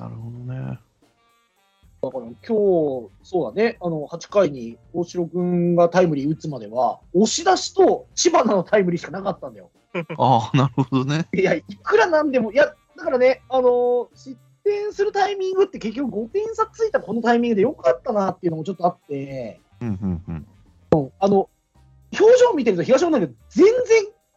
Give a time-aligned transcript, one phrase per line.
[0.00, 0.78] なるほどね。
[2.02, 9.70] だから今日、そうだね、あの8回に大城君がタイムリー打つまでは、押し出しと千葉のタイムリーしかなかったんだよ。
[10.16, 11.28] ああ、なるほどね。
[11.34, 21.12] いや、いくらなんでも、いや、だからね、あのー失点するタイミングって結局5点差ついたこのタイミングでよかったなっていうのもちょっとあって、うんうんうん。
[21.18, 21.48] あの、
[22.18, 23.72] 表情見てると東恩納全然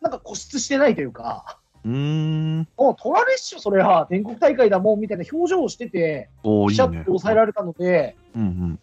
[0.01, 2.67] なんか固執してないというか、うーん。
[2.77, 6.97] もう取られっしょ、それは、全国大会だもんみたいな表情をしてて、おシャッ。
[6.99, 8.79] と抑えられたので、うんうん。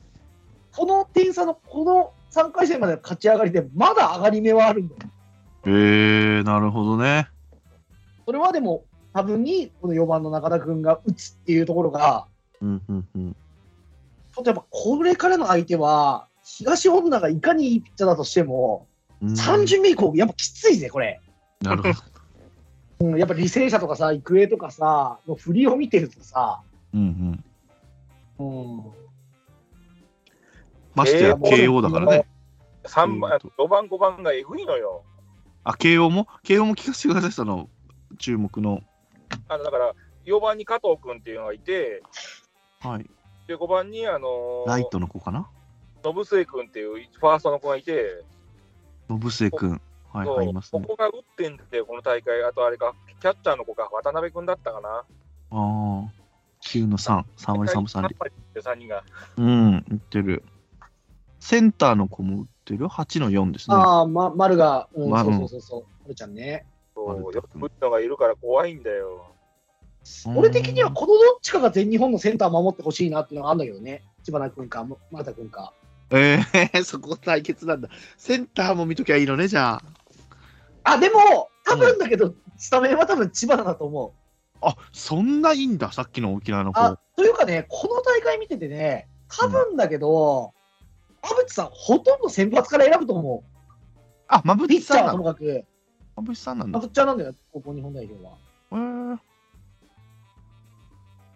[0.72, 5.00] この点差のこの3回戦までの勝ち上がりで、まだ上がり目はあるんだよ。
[5.66, 7.28] ええー、なるほどね。
[8.24, 12.26] それはでも、多分に、この4番の中田君が打つっていうところが、
[12.60, 13.32] うんうんうん。
[13.32, 18.86] ちょっとやっぱこれからの相手は、東恩納がいかにいいピッチャーだとしても、
[19.22, 21.20] うん3巡目以降、やっぱきついぜ、これ。
[21.60, 22.19] なるほど。
[23.00, 26.62] うん、やっぱ履正社とかさ、育英とかさ、の振りを見てるとさ、
[26.94, 27.44] うん
[28.38, 28.44] うん。
[28.46, 28.92] うん、
[30.94, 32.26] ましてや、慶応だからね。
[32.84, 35.02] 3番、4番、5番がえぐいのよ。
[35.64, 36.26] あ、慶応も？
[36.42, 37.68] 慶応も聞かせてください、その、
[38.18, 38.80] 注目の。
[39.48, 39.94] あのだから、
[40.26, 42.02] 4番に加藤君っていうのがいて、
[42.80, 43.06] はい。
[43.46, 45.48] で5番に、あのーライトの子かな？
[46.02, 48.24] 信末君っていうファーストの子がいて、
[49.08, 49.80] 信末くん。
[50.12, 50.26] はい、
[50.62, 50.78] そ。
[50.78, 52.42] ここが打ってんだよ、この大会。
[52.42, 54.88] あとあれか、キャッチャーの子が渡辺君だったかな。
[54.88, 55.04] あ
[55.50, 56.20] あ。
[56.62, 58.16] 9の3、3割3分3厘。
[58.54, 59.02] 3人が。
[59.36, 60.42] うん、打ってる。
[61.38, 63.76] センターの子も打ってる ?8 の4ですね。
[63.76, 66.66] ああ、ま、丸が、うん、まそうそうそうそう、丸ちゃんね。
[66.94, 69.26] そう、よく打つのがいるから怖いんだよ。
[69.34, 69.40] うん
[70.34, 74.02] 俺的にはこのどっちかが全日本のセンター守ってほしいなっていうのがあるんだけどね。
[74.22, 75.72] 千葉君か、丸田君か。
[76.10, 77.88] ええー、 そこ対決なんだ。
[78.16, 79.82] センターも見ときゃいいのね、じゃあ。
[80.84, 84.12] あ、でも、多分だけど、スタメンは多分千葉だと思う。
[84.62, 86.80] あ、そんないいんだ、さっきの沖縄の子。
[86.80, 90.52] あ、というかね、この大会見ててね、多分だけど、
[91.22, 93.44] 田淵さん、ほとんど先発から選ぶと思
[94.28, 94.68] あ、まぶう。
[94.68, 95.64] ピッチャーはちさんなのともかく、
[96.16, 96.78] まぶちさんなんだ。
[96.78, 98.32] まぶっちゃんなんだよ、ここ日本代表は。
[98.72, 99.18] へー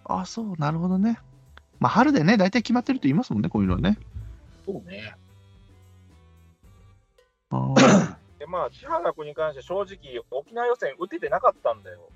[0.07, 1.19] あ、そう、なるほどね。
[1.81, 3.99] まあ、春でね、大体決まってると言いますもんね、こういうのはね。
[4.67, 5.15] そうね。
[7.51, 8.14] あー
[8.45, 12.11] で、まあ、千原君に関して正直、沖縄予選打ててなかったんだよ。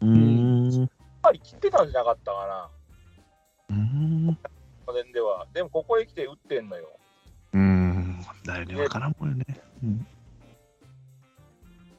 [0.00, 0.80] うーん。
[0.80, 0.88] やっ
[1.22, 2.70] ぱり切ってたんじゃなかったかな、
[3.68, 3.76] うー
[4.32, 4.38] ん。
[4.84, 5.46] この辺では。
[5.54, 6.88] でも、ここへ来て打ってんのよ。
[7.52, 8.26] うーん。
[8.44, 9.44] だよね、わからんもんよね。
[9.84, 10.06] うん。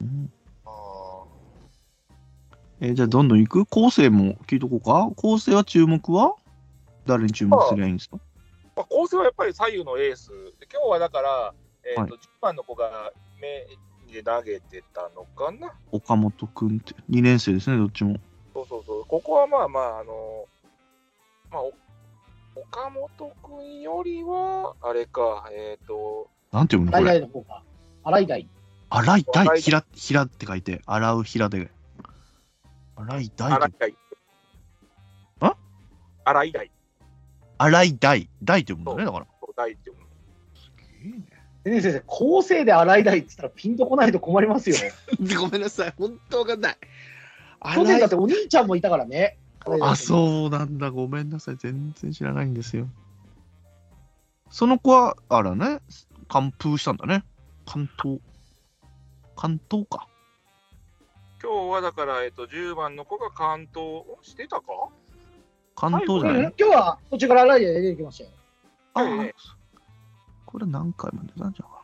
[0.01, 0.33] うん
[2.83, 3.65] えーじゃあ、どんどん行く？
[3.67, 5.11] 構成も聞いとこうか？
[5.15, 6.33] 構成は注目は？
[7.05, 8.17] 誰に注目すりゃいいんですか？
[8.75, 10.29] まあ、構成はやっぱり左右のエース。
[10.59, 11.53] で今日はだから、
[11.83, 13.67] えーとはい10番の子が目
[14.11, 15.73] で投げてたのかな？
[15.91, 16.93] 岡本君って。
[17.09, 18.17] 2年生ですね、どっちも。
[18.53, 19.05] そうそうそう。
[19.05, 20.45] ここはまあまあ、あの
[21.49, 21.71] まあ、お
[22.59, 27.21] 岡本君よりは、あれか、えっ、と、なんて読むの洗いこれ？
[27.21, 27.63] 台の方が。
[28.03, 28.47] 洗い台。
[28.89, 31.71] 洗い洗い台ひら、ひらって書いて、洗うひらで。
[32.97, 33.95] 洗い台洗い台。
[35.39, 35.55] あ？
[36.25, 36.71] 洗い台。
[37.57, 38.29] 洗い台。
[38.43, 39.27] 台って読むんだね、だから。
[39.55, 41.07] 台って読む。
[41.07, 41.25] いいね。
[41.25, 41.30] 先生
[41.63, 44.75] 先生、構成で洗い台って言ったらピンとこないと困りますよ。
[45.39, 46.77] ごめんなさい、本当わかんない。
[47.75, 49.37] 去年だってお兄ちゃんもいたからね。
[49.81, 50.89] あ、そうなんだ。
[50.89, 51.57] ごめんなさい。
[51.57, 52.87] 全然知らないんですよ。
[54.49, 55.79] その子は、あらね、
[56.27, 57.23] 完封したんだね。
[57.67, 58.19] 関東。
[59.35, 60.07] 関東か。
[61.41, 64.65] 今日はだから、えっ、と、10番の子が関東してたか？
[65.75, 68.29] 関東じゃうんない、今日は途中から洗い台で出てきましたよ。
[68.93, 69.35] あはいはい
[70.51, 71.81] これ何回までだじゃあ。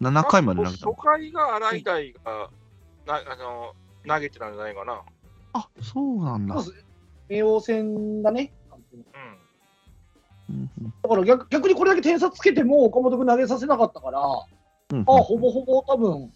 [0.00, 1.12] 7回まで投げたの初か。
[1.12, 2.50] 回が洗い台が、
[3.06, 3.74] なあの
[4.06, 5.02] 投げてたんじゃないかな。
[5.52, 6.56] あ、そうなんだ。
[7.28, 8.52] 冥王戦だね。
[10.48, 10.56] うん。
[10.56, 14.46] うんうんだから逆逆にこれだけ点差つけても岡本君投げさせなかったから、あ
[14.90, 16.32] うんうんほぼほぼ多分、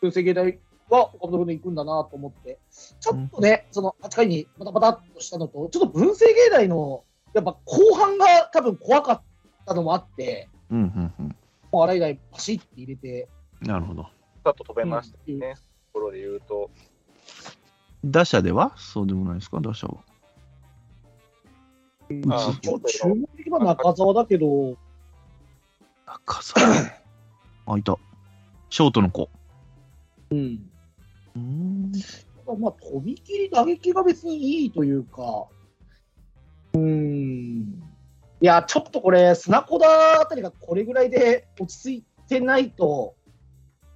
[0.00, 0.58] 分析大
[0.88, 2.58] は岡本君で行くんだなと思って、
[3.00, 7.04] ちょっとね、その8回にバタバタっとしたのと、ちょっと文星芸大の
[7.34, 9.22] やっぱ後半が多分怖かっ
[9.68, 11.36] たのもあって、うんうんうん
[11.70, 13.28] もう洗い台パシッて入れて、
[13.60, 14.04] なるほど。
[14.42, 15.54] さっと飛べましたうんね。
[15.54, 15.60] と
[15.92, 16.70] ころで言うと、
[18.04, 18.72] 打者では？
[18.78, 19.98] そうでもないですか、打者は。
[22.30, 24.76] あちょっと注目的な中澤だけど、
[26.06, 26.66] 中澤？
[27.66, 27.98] あ、いた。
[28.70, 29.28] ショートの子。
[30.30, 31.92] うん、うーん。
[32.58, 35.44] まあ、飛び切り打撃が別にいいというか、
[36.72, 37.27] うーん、
[38.40, 43.16] いや、ちょっとこれ、砂子田あたりがこれぐらいで落ち着いてないと、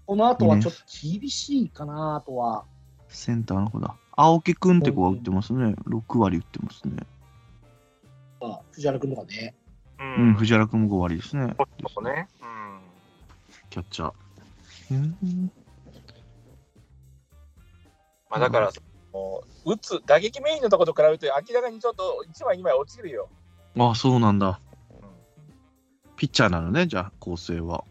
[0.06, 2.64] この後はちょっと厳しいかなとは。
[3.08, 3.94] センターの子だ。
[4.16, 5.74] 青木くんって子が打ってますね。
[5.86, 6.96] 6割打ってますね。
[8.40, 9.54] あ藤原君とかね。
[9.98, 11.54] ううん、藤原くんも5割ですね。
[11.94, 12.28] そうね。
[12.42, 12.80] うん。
[13.70, 14.12] キャッチャー。
[14.90, 15.52] うん。
[18.28, 18.80] まあだから、そ
[19.14, 23.28] の打つ、打撃メインのところと比べて、明らかにちょっと1枚、2枚落ちるよ。
[23.78, 24.48] ああ、そうなんだ。
[24.48, 24.72] うん
[26.16, 27.84] ピッチャーなのね、じゃあ、構成は。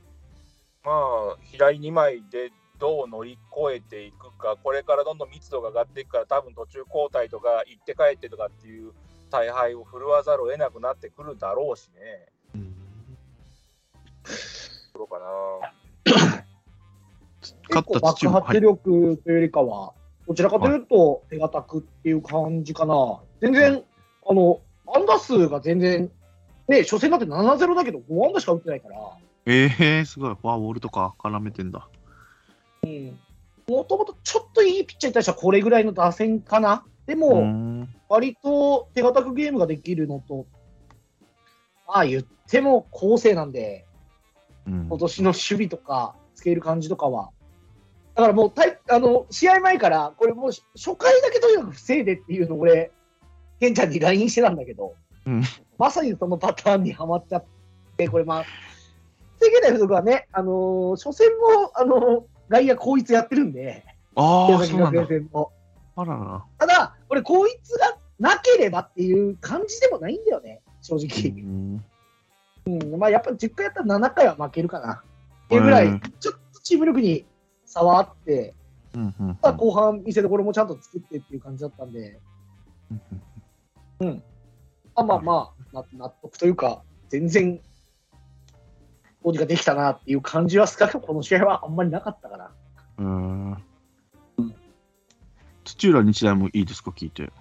[0.86, 2.50] まあ、左2枚で
[2.80, 8.94] どう乗り越えていくか、これからどんどん密度が上がっていくから、多分途中交代とか、行って帰ってとかっていう
[9.30, 12.28] 大敗を振るわざるを得なくなってくるだろうしね。
[12.56, 12.74] うん。
[14.94, 15.74] どうかな。
[17.42, 19.94] 結勝構爆発力というよりかは、
[20.28, 23.19] どちらかというと手堅くっていう感じかな。
[23.42, 23.83] 全然、
[24.25, 24.62] あの、
[24.96, 26.12] 安打数が全然、
[26.68, 28.96] ね、初戦だって7-0だけど5安打しか打ってないから、
[29.46, 30.36] ええー、すごい。
[30.36, 31.88] フォアボールとか絡めてんだ。
[33.68, 36.84] もともとちょっといいピッチャーに対してはこれぐらいの打線かな。
[37.06, 37.90] でうも、ん。
[38.10, 40.46] 割と手堅くゲームができるのと、
[41.88, 43.86] まあ言っても構成なんで、
[44.68, 47.32] うん今年の守備とか、つける感じとかは。
[48.14, 52.92] だからもうたいあの、試合前から、これもう初回だけとにかく防いでっていうのを俺、
[53.62, 54.96] ケンちゃんに LINE してたんだけど、
[55.28, 55.44] うん
[55.78, 57.46] まさにそのパターンにはまっちゃっ
[57.96, 58.46] て、これまあ、
[59.40, 63.86] 世間大付属はね、あのー初戦も、あのー外野こいつやってるんで、
[64.16, 65.02] ああ、そうなんだ。
[65.96, 66.44] あらら。
[66.58, 71.31] ただ、これこいつがなければっていう感じでもないんだよね、正う直。
[71.31, 71.84] ん
[72.66, 74.94] うん、まあやっぱ10回やったら7回は負けるかな。
[75.46, 77.25] っていうぐらい、うんちょっとチーム力に
[77.66, 78.54] 差はあって、
[78.96, 82.19] うんうんただ後半見せ所もちゃんと作ってっていう感じだったんで、
[82.92, 83.02] うん
[84.06, 87.59] まあまあまあ、な納得というか、全然、
[89.24, 92.51] どうにかできたなっていう感じは、少なくともこの試合はあんまりなかったから。
[92.98, 93.57] うん。
[95.63, 97.31] 土浦日大もいいですか、聞いて。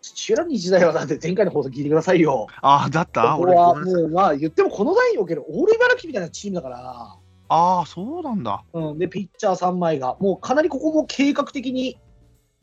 [0.00, 2.46] 土浦日大はだって前回の放送聞いてくださいよ。
[2.62, 3.36] ああ、だった？
[3.38, 7.16] 俺、はもうまあ言ってもこのラインにおけるオール茨城みたいなチームだから、
[7.48, 8.64] ああ、そうなんだ。
[8.72, 11.98] うん、で、ピッチャー3枚が、もうかなりここも計画的に、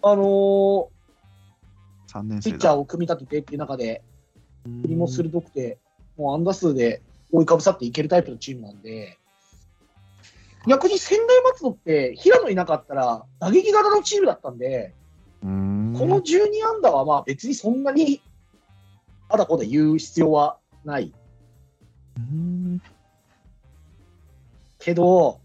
[0.02, 0.88] あのー
[2.08, 2.56] 3年生だ。
[2.56, 4.02] ピッチャーを組み立ててっていう中で、
[4.66, 5.78] うん振りも鋭くて、
[6.18, 7.02] もうアンダー数で
[7.32, 9.18] 覆いかぶさっていけるタイプのチームなんで、
[10.68, 14.94] 逆に仙台松戸って、平野いなかったら、打撃型のチームだったんで、
[15.44, 18.22] うんこの12安打はまあ別にそんなに、
[19.30, 21.14] あだこだ言う必要はない
[22.18, 22.82] うん
[24.80, 25.40] けど、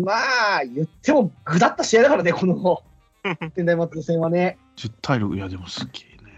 [0.00, 0.12] ま
[0.58, 2.82] あ、言ってもぐだった試合だからね、この
[3.54, 4.58] 仙台松戸戦はね。
[4.76, 6.32] 10対6、いや、でもすげえね。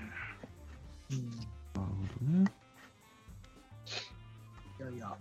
[1.13, 2.53] うんなるほどね。
[4.79, 5.17] いやいや、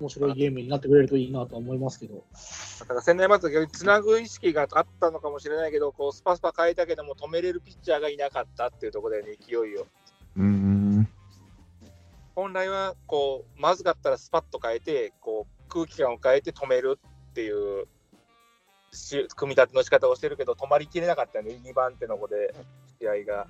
[0.00, 2.24] 面白いゲームになってくれるといいなとは思いますけど。
[2.80, 9.86] だから専大松戸逆につなぐ意識があったのかもしれないけど、こうスパスパ変えたけども、止めれるピッチャーがいなかったっていうところで、ね、勢いを。
[10.36, 11.08] うん。
[12.38, 17.00] 本来はこうまずかったらスパッと変えてこう空気感を変えて止める
[17.30, 17.88] っていうし
[19.36, 22.54] 組み立ての仕方をしてるけど止まりきれなかったよね2番手の子で
[23.00, 23.46] 試合が、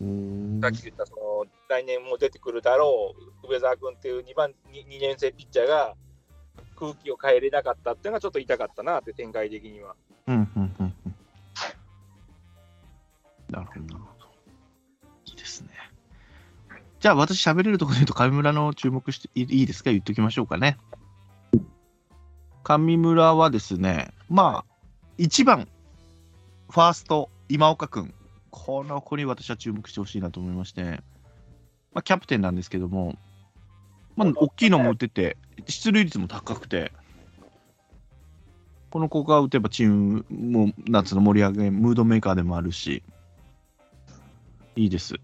[0.00, 3.14] うんさっき言ったその来年も出てくるだろ
[3.44, 5.94] う上澤君っていう2番 2, 2年生ピッチャーが
[6.76, 9.94] 空気を変えれなかったっていうのがちょっと痛かったなって展開的には。
[10.26, 10.94] うんうんうんうん
[13.50, 14.26] なるほど、なるほど。
[15.26, 15.70] いいですね。
[17.00, 19.90] じゃあ、私喋れるところで言うと、上村の注目していいいですか？
[19.90, 20.78] 言っときましょうかね。
[22.62, 24.74] 上村はですね、まあ、
[25.18, 25.68] 1番、
[26.70, 28.14] ファースト、今岡君。
[28.50, 31.02] この子に私は注目してほしいなと思いまして、
[31.92, 33.16] まあ、キャプテンなんですけども、
[34.16, 35.36] まあ、大きいのも打てて、
[35.66, 36.92] 出塁率も高くて、
[38.90, 43.02] この子が打てばチームも夏の盛り上げ、ムードメーカーでもあるし、
[44.76, 45.14] いいです。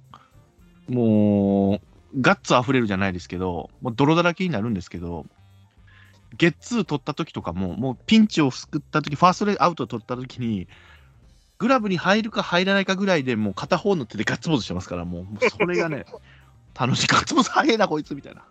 [0.89, 1.81] も
[2.15, 5.27] う、ガッツ溢れるじゃないですけど、もう泥だらけになるんですけど、
[6.37, 10.69] ゲッツー取った時とかも、もうピンチを救った時、ファーストでアウト取った時に、
[11.59, 16.05] グラブに入るか入らないかぐらいでもう片方の手でガッツポーズしてますから、もうもうそれがね、
[16.79, 17.07] 楽しい。
[17.07, 18.45] ガッツポーズ早いな、こいつみたいな。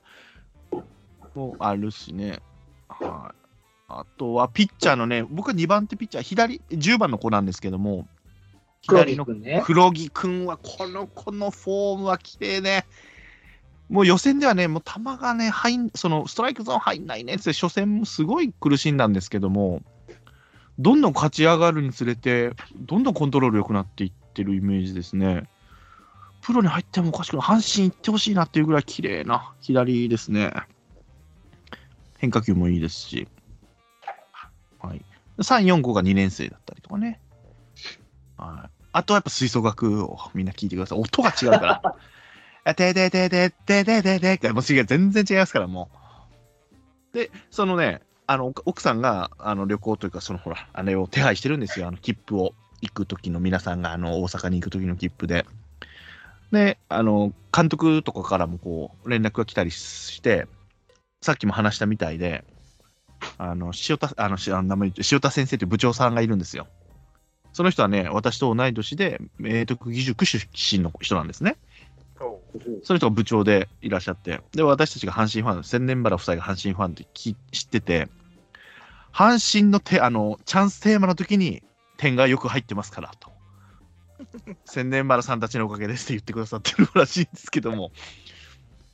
[1.36, 2.40] もうあるしね。
[2.88, 3.36] はい。
[3.88, 8.08] あとはピッチャーのね、僕は2番手ピッチャー、左、10番の子なんですけども、
[8.88, 9.62] 黒左の木君ね。
[9.66, 12.86] 黒木君は、この子のフォームは綺麗ね。
[13.90, 19.84] もう予選ではね、もう球がね、入んそのストライクゾーン入んないねって、初戦もすごい苦しんだんですけども、
[20.80, 25.48] どんどん勝ち上がるにつれて、どんどんコントロール良くなっていってるイメージですね。
[26.42, 30.52] プロに入ってもおかしくない、阪神行ってほしいなっていうぐらい綺麗な左ですね。
[32.18, 33.28] 変化球もいいですし。
[34.80, 35.02] はい、
[35.38, 37.20] 3、4、5が2年生だったりとかね。
[38.38, 41.00] はいあとはやっぱ吹奏楽をみんな聞いてください。
[41.00, 41.96] 音が違うから。
[42.74, 45.90] てでででででででって、もう全然違いますから、も
[47.14, 47.18] う。
[47.18, 52.54] で、そのね、あの、奥さんが、あの、旅行というか、そのほら、あれを手配してるんですよ、あの、切符を。
[52.82, 55.46] 行く時の皆さんが、あの、大阪に行く時の切符で。
[56.52, 60.48] で、あの、監督とかからもこう、連絡が来たりして、
[61.22, 62.44] さっきも話したみたいで、
[63.38, 66.68] あの、塩田、あの、あの名前塩田先生という部長さんがいるんですよ。
[67.54, 71.56] その人はね、私と同い年で、明徳義塾出身の人なんですね。
[72.56, 78.08] おその人が部長でいらっしゃって、で、私たちが阪神ファン、千年原夫妻が阪神ファンってき知ってて、
[79.14, 81.64] 阪神のてあのチャンステーマの時に
[81.98, 83.32] 点がよく入ってますからと。
[84.66, 87.92] 千年原さんたちのおかげですって言ってくださってるらしいんですけども。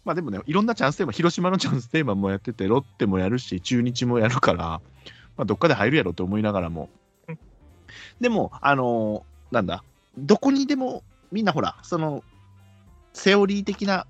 [0.03, 4.81] まあでもね、いろんなチャンステーマ、広島のチャンステーマもやってて、ロッテもやるし、中日もやるから、
[5.37, 6.89] まあ、どっかで入るやろと思いながらも。
[8.19, 9.83] でも、あのーなんだ、
[10.17, 12.23] どこにでも、みんなほら、その、
[13.13, 14.07] セオリー的な、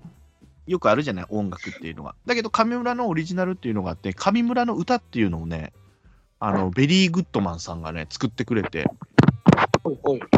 [0.66, 2.14] よくあるじゃない、音楽っていうのが。
[2.26, 5.72] だけど、上村のオリジナルっていうのがあって、上村の歌っていうのをね、
[6.38, 8.86] あの、ベリーグッドマンさんがね、作ってくれて、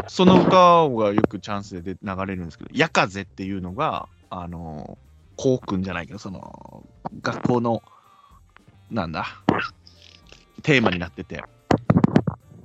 [0.07, 4.97] その歌がよくチャンスでで流れるんですけど、夜風っていうのが、あの、
[5.35, 6.83] こうくんじゃないけど、その、
[7.21, 7.83] 学校の、
[8.89, 9.25] なんだ、
[10.63, 11.43] テーマになってて、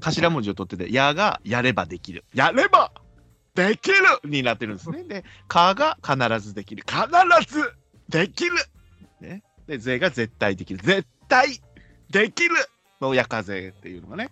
[0.00, 2.24] 頭文字を取ってて、やがやればできる。
[2.34, 2.90] やれば
[3.68, 5.04] できるになってるんですね。
[5.04, 6.84] で、かが必ずできる。
[6.86, 7.72] 必ず
[8.08, 8.56] できる
[9.20, 9.42] ね。
[9.66, 10.80] で、ぜが絶対できる。
[10.82, 11.60] 絶対
[12.10, 12.54] できる
[13.00, 14.30] のや風っていうのがね、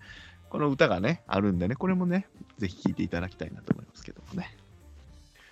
[0.48, 2.26] この歌がね、あるんでね、これもね、
[2.58, 4.56] ぜひ聴いていただきたいなと思いますけどもね。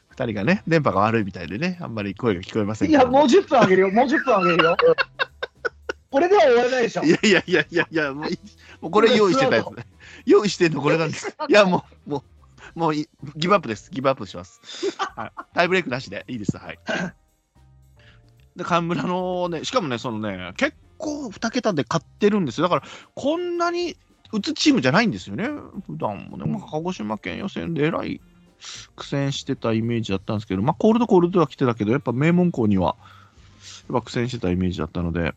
[0.08, 4.76] 二人がね、電波が悪いみたいでね、あんまり声が聞こえませんいや、もう10分あげるよ、もう10分あげるよ。
[6.10, 7.02] これでは終わらないでしょ。
[7.04, 8.24] いやいやいやいやいや、も
[8.88, 9.86] うこれ用意してたやつ ね。
[10.24, 11.36] 用意してんのこれなんです。
[11.48, 12.22] いや、もう、もう、
[12.74, 13.90] もういギブアップです。
[13.90, 14.60] ギブアップします。
[15.14, 16.56] はい、タイブレイクなしでいいです。
[16.58, 16.78] はい。
[18.56, 22.68] で、神村のね、しかもね、そのね、結構2桁で勝ってるんですよ。
[22.68, 23.96] だから、こんなに
[24.32, 25.48] 打つチームじゃないんですよね。
[25.86, 28.20] 普段もね、まあ、鹿児島県予選でえらい
[28.96, 32.96] 苦戦してたイメージだったんですけど、まあ、コールドコールドは来てたけど、やっぱ名門校には、
[33.88, 35.34] やっぱ苦戦してたイメージだったので、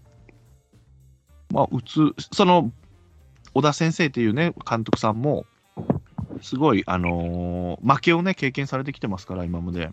[1.52, 2.72] まあ、打つ、その、
[3.54, 5.46] 小田先生っていうね、監督さんも、
[6.42, 9.92] すごい、あのー負けをね、経験されてきてますから、今まで。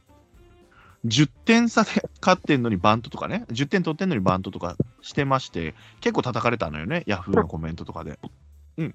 [1.04, 8.18] 10点差で 勝ってんのにバントとかね、10点取ってんのにバントとかしてまして、結構叩かれたのよね、ヤフーのコメントとかで。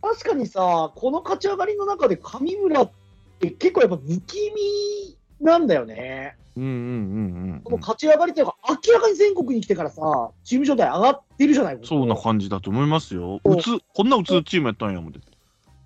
[0.01, 2.91] 確かにさ、この勝ち上がりの中で上村っ
[3.39, 6.37] て結構やっぱ不気味なんだよね。
[6.57, 13.39] うんうんうんうんこの勝ち上がりっていうか、明らかに全国に来てからさ、チーム状態上がってるじゃないそうな感じだと思いますよ。
[13.43, 15.19] 打つ、こんな打つチームやったんや、思って。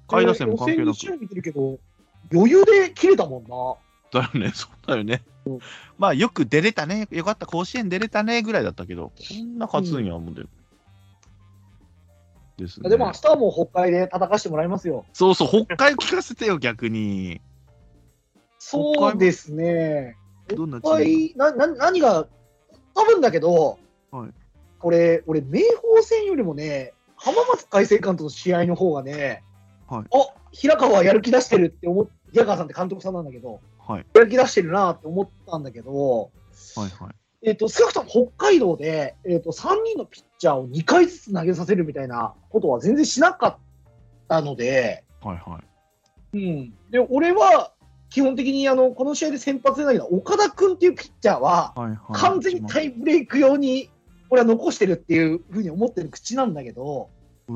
[0.08, 1.12] 下位打線も関係なく予選。
[1.16, 1.80] 2見てるけど、
[2.32, 4.22] 余裕で切れたもんな。
[4.22, 5.24] だよね、 そうだよね。
[5.98, 10.44] まあ、よく出れたね、よかった、甲子園出れたねぐらいだったけど、こんな勝つんや、思って。
[12.58, 12.90] ですね。
[12.90, 15.06] でも明日はもう北海で戦わせてもらいますよ。
[15.14, 17.42] そうそう、北海聞かせてよ、逆に。
[18.60, 20.16] そうですね。
[21.36, 22.28] な何が、
[22.94, 23.78] 多分だけど、
[24.12, 24.30] はい
[24.86, 29.44] これ、俺、明豊戦よりもね、浜松開誠館との試合の方がね、
[29.98, 36.32] はいあ平川やる気出してるって思っ平川さんって監督さんなんだけど、はい、やる気出してるなって思ったんだけど、
[36.76, 37.16] はい、はい。
[37.44, 43.58] えっと少なくとも北海道で、えっと3人のピッチャーを2回ずつ投げさせるみたいなことは全然しなかっ
[44.28, 45.60] たので、はい、は
[46.34, 46.38] い。
[46.38, 47.72] うん、で俺は
[48.10, 51.98] 基本的にあのこの試合で先発で投げた岡田君っていうピッチャーは、はい、はい。
[52.14, 53.90] 完全にタイブレイク用に
[54.30, 57.10] 俺は残してるっていうふうに思ってる口なんだけど、
[57.48, 57.56] うー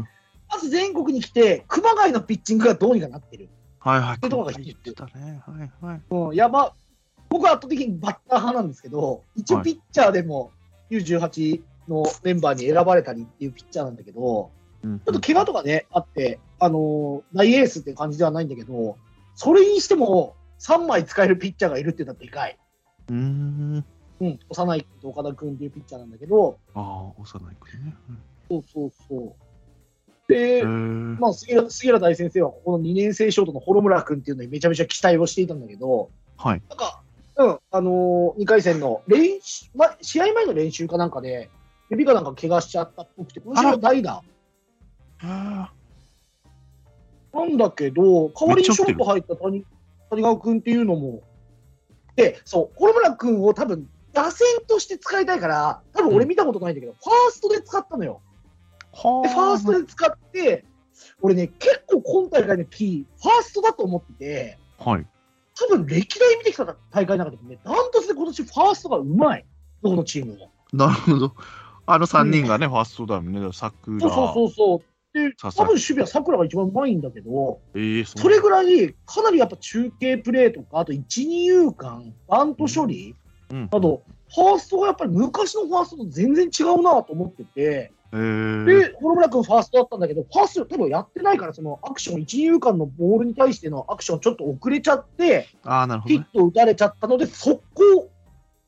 [0.00, 0.04] ん。
[0.56, 3.50] まず全国に来て、熊谷のピッチングがどうにかなってる。
[3.78, 4.14] はい、はい。
[4.14, 5.42] いうところが言ってたね。
[5.46, 6.00] はい、はい。
[6.10, 6.74] うん、いや、まあ、
[7.28, 10.52] 僕は圧倒的にバッター派なんですけど、一応はいピッチャーでも
[10.90, 14.50] U18 のメンバーに選ばれたりっていうピッチャーなんだけど、
[14.82, 18.96] うんちょっと怪我とかね、あって、あのー大エースって感じではないんだけど、
[19.34, 22.58] それにしても3枚使えるピッチャーがいるっていうのはでかい。
[23.08, 23.84] うーん。
[24.18, 27.94] うん、幼い岡田君っていうピッチャーなんだけど、ああ、幼い子ね。
[28.48, 29.45] そうそうそう。
[30.28, 36.62] で、まあ、杉浦杉浦大先生はここの2年生ショートの幌村君っていうのにめちゃめちゃ期待をしていたんだけど、はい。
[36.68, 37.02] なんか、
[37.36, 41.50] うん、あのー、2回戦の練習、ま、試合前の練習かなんかで、
[41.90, 44.22] 指がなんか怪我しちゃったっぽくて、この試合は代打。
[45.22, 45.72] あ
[47.32, 49.64] なんだけど、代わりにショート入った谷
[50.10, 51.22] 谷川君っていうのも、
[52.16, 58.22] で、そう、幌村君を多分、打線として使いたいから、多分俺見たことないんだけど、ファーストで使ったのよ。
[58.96, 60.64] ファーストで使って、
[61.20, 65.06] 俺ね、結構今大会のキー、ファーストだと思ってて、はい。
[65.58, 69.44] 多分歴代見てきた大会の中でもね、ダントツで今年ファーストがうまい。
[69.82, 70.50] どこのチームも。
[70.72, 71.32] なるほど。
[71.86, 73.40] あの3人がね、ファーストだもんね。
[73.52, 74.00] 桜。
[74.00, 75.18] そうそうそうそう。
[75.18, 83.14] で、多分守備は桜が一番うまいんだけど、ええそれぐらい、かなりやっぱ中継プレーとか、あと1、2遊間、バント処理
[83.50, 84.02] うん、など、
[84.34, 96.20] ファーストがやっぱり昔のファーストと全然違うなと思ってて、えー、で、幌村君ファーストだったんだけど、ファースト多分やってないから、そのアクション、1、2遊間のボールに対してのアクションちょっと遅れちゃって、ああ、なるほどね。
[96.20, 98.10] ヒット打たれちゃったので、速攻、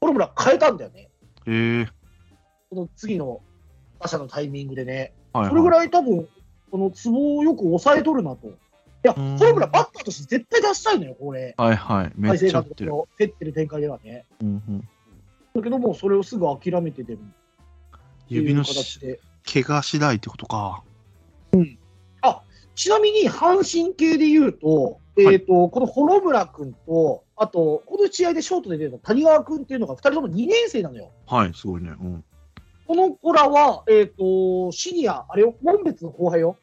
[0.01, 1.09] 幌村変えたんだよね。
[1.47, 1.89] えー、
[2.71, 3.41] その次の
[4.01, 5.13] 打者のタイミングでね。
[5.33, 5.51] はい、はい。
[5.51, 6.29] それぐらい多分、
[6.71, 8.49] このツボをよく抑えとるなと。
[8.49, 8.51] い
[9.05, 11.55] や、うんホームランバッターとして絶対出したいのよ、これ。
[11.57, 12.13] はいはい。
[12.17, 12.93] めっちゃ打ってる。
[13.19, 14.25] 競ってる展開ではね。
[14.43, 14.89] うんうん、
[15.55, 17.23] だけども、それをすぐ諦めてでも
[18.29, 19.21] 指の形しで。
[19.53, 20.83] 怪我次第ってことか。
[22.79, 31.11] ちなみに阪神系で言うと、えっ、と、この幌村君と、あと、この試合でショートで出た谷川君っていうのが2人とも2年生なのよ。
[31.27, 31.91] はい、すごいね。
[31.91, 32.25] うん。
[32.87, 36.57] この子らは、えっ、と、シニア、あれよ、門別の後輩よ。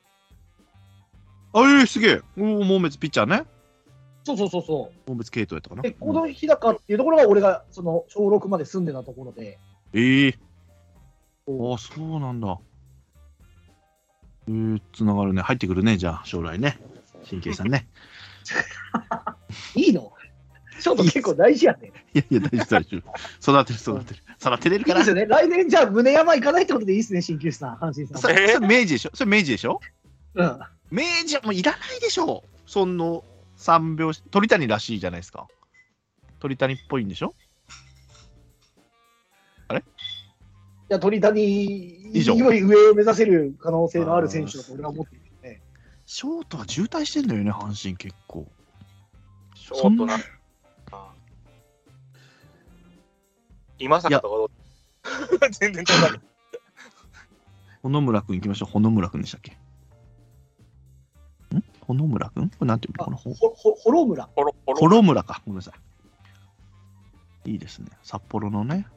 [1.52, 2.22] あ、えー、すげえ。
[2.38, 3.44] 門別ピッチャーね。
[4.24, 5.10] そうそうそうそう。
[5.10, 5.82] 門別系統やったかな。
[5.82, 9.60] で、この日高っていうところが俺がその小6まで住んでたところで、
[9.92, 11.72] ええー。
[11.72, 12.58] ああ、そうなんだ。
[14.48, 15.42] えー、つながるね。
[15.42, 16.80] 入ってくるね、じゃあ、将来ね。
[17.30, 17.88] 神経さんね。
[19.76, 20.12] いいの？
[20.80, 21.92] ショート結構大事やね。
[22.14, 23.62] いやいや、大丈夫、大丈夫。
[23.62, 24.22] 育てる、育てる。
[24.40, 25.04] 育てれるから。
[25.06, 25.48] そいいですよね。
[25.48, 28.22] 来年じゃあ胸山行かないってことでいいですね、鍼灸師さん、阪神さん。
[28.22, 29.12] それ明治でしょ？
[29.14, 29.80] それ明治でしょ？
[30.36, 30.60] うん。
[30.92, 33.24] 明治はもういらないでしょその
[33.56, 35.48] 三拍子、鳥谷らしいじゃないですか。
[36.40, 37.34] 鳥谷っぽいんでしょ？
[39.72, 39.82] い
[40.90, 45.62] や、鳥谷以上より上を目指せる可能性のある選手だと俺は思っているね。
[46.06, 48.46] ショートは渋滞してんだよね、阪神結構。
[49.56, 50.16] ショートな。
[50.92, 51.12] あ
[53.80, 54.50] 今坂とかどう？
[55.60, 56.20] 全然飛ばない。
[57.82, 58.72] ほの村くん行きましょう。
[58.72, 59.52] ほの村くんでしたっけ？
[61.56, 61.64] ん？
[61.82, 63.06] ほの村くんこれなんていうの？
[63.06, 64.28] このほほ、ほ、ほろ村。
[64.28, 65.42] ポロポロほろ村か。
[65.46, 65.72] ごめんなさ
[67.46, 67.52] い。
[67.52, 67.90] いいですね。
[68.04, 68.88] 札幌のね。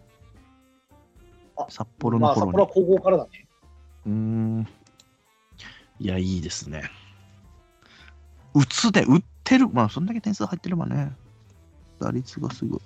[1.58, 2.52] あ札幌まあ、札の頃に。
[2.52, 3.46] 幌は高校からだね。
[4.06, 4.68] うーん。
[6.00, 6.90] いや、いいですね。
[8.54, 9.68] 打つで、打ってる。
[9.68, 11.12] まあ、そんだけ点数入ってればね。
[12.00, 12.80] 打率がすごい。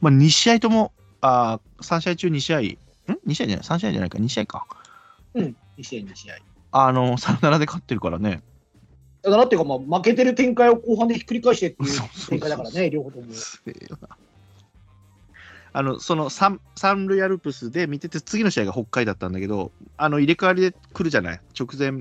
[0.00, 4.66] まあ、2試合とも、あー3試合中2試合、ん ?2 試合じゃない ?3 試合じゃないか、2試合か。
[5.34, 5.56] うん。
[5.78, 6.34] 2試合、2試合。
[6.72, 8.42] あの、サヨナラで勝ってるからね。
[9.22, 13.32] だからっていうか、まあ、負けてる展開を後半でひっくり返してっていうそうそうそう展開だからね、両方とも。
[13.32, 14.08] すげえよな
[15.76, 21.40] あの、その三三塁アルプスで見てて、次の試合が北海だったんだけど、あの、入れ替わりで来るじゃない？
[21.54, 22.00] 直前、も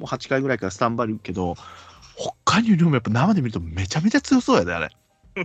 [0.00, 1.54] う8回ぐらいからスタンバイるけど、
[2.14, 4.90] 北海のユニフォームやっぱ生で見るとめちゃめちゃ強そうやで、あれ。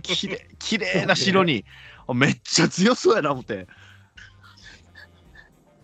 [0.02, 1.64] きれい、きれいな白に、
[2.06, 3.66] あめっちゃ強そうやな、思って。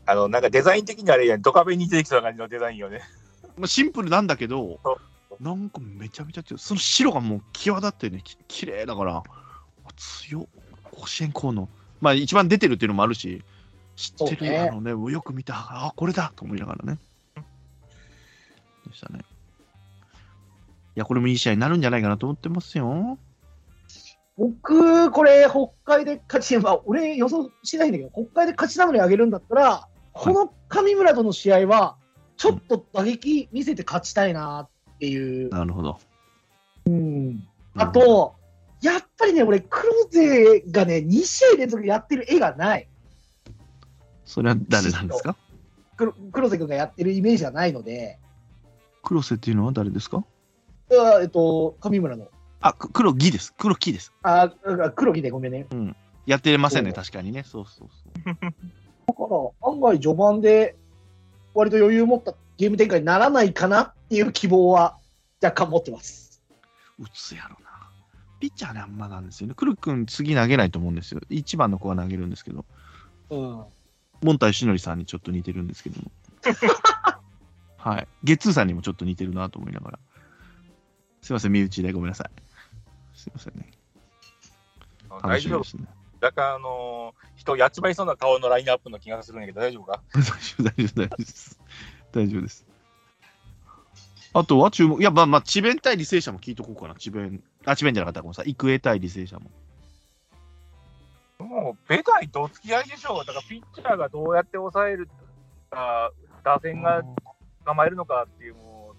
[0.05, 3.01] あの、なんかデザイン的にあれやん、ドカベンに出てきそうな感じのデザインよね。
[3.57, 4.99] まあ、シンプルなんだけどそ、
[5.41, 6.59] なんかめちゃめちゃ強い。
[6.61, 9.23] その白がもう際立ってね、ききれいだから、あ
[9.97, 10.47] 強っ。
[10.91, 11.69] 甲子園校の、
[12.01, 13.43] まあ一番出てるっていうのもあるし、
[13.97, 16.99] 知ってる、ねあのね、よく見た、あ、これだと思いながらね。
[18.87, 19.21] でしたね。
[19.21, 23.19] いや、これもいい試合になるんじゃないかなと思ってますよ。
[24.37, 31.97] 僕、これ、北海で勝ち、まあ、俺予想しないんだけど、北海で勝ち名乗り上げるんだったら、この上村との試合は、
[32.37, 35.49] ちょっと打撃見せて勝ちたいなっていう。
[35.51, 35.99] なるほど。
[36.87, 37.45] うん。
[37.75, 38.38] あと、
[38.81, 42.89] やっぱりね、俺、黒勢がね、2試合連続やってる絵がない。
[44.25, 45.37] それは誰なんですか？
[45.97, 48.19] 黒黒瀬君がやってるイメージはないので、
[49.03, 50.25] 黒瀬っていうのは誰ですか？
[51.21, 52.29] えっと、上村の。
[52.61, 53.53] あ、く黒木です。
[53.59, 54.13] 黒木です。
[54.23, 55.67] あ、あ黒木でごめんね。
[56.27, 57.43] やってませんね、確かにね。
[57.45, 58.35] そうそうそう。
[59.09, 59.23] だか
[59.65, 60.77] ら、案外序盤で、
[61.55, 64.99] 割と余裕を持ったゲーム展開にならないかなっていう希望は
[65.43, 66.43] 若干持ってます。
[66.99, 67.68] 打つやろな。
[68.41, 69.55] ピッチャーね、あんまなんですよね。
[69.57, 71.21] 黒木君、次投げないと思うんですよ。
[71.31, 72.65] 1番の子は投げるんですけど、
[73.31, 73.65] うん。
[74.23, 76.11] モンタイシノリさんにちょっと似てるんですけども。
[77.77, 78.09] はい。
[78.25, 79.99] ゲッツーさんにもちょっと似てるなと思いながら。
[81.23, 82.31] すいません、身内でごめんなさい。
[83.17, 83.71] すいませんね。
[85.11, 85.99] 楽大丈夫しみですね。
[86.21, 90.03] だから、あのー人やっちまいそうな顔のラインナップの気がするんやけど、大丈夫か？
[90.13, 91.61] 大丈夫、大丈夫、大丈夫です。
[92.13, 92.67] 大丈夫です。
[94.35, 96.95] あとは注目、いや、まあまあ、智弁対履正社も聞いとこうかな。
[96.95, 98.51] 智弁、あ、智弁じゃなかった、ごめんなさい。
[98.51, 99.51] 育英対履正社も。
[101.39, 103.27] もう、ベタイとお付き合いでしょう。
[103.27, 105.09] だから、ピッチャーがどうやって抑える
[105.71, 107.03] か、打線が
[107.65, 108.95] 構えるのかっていう、も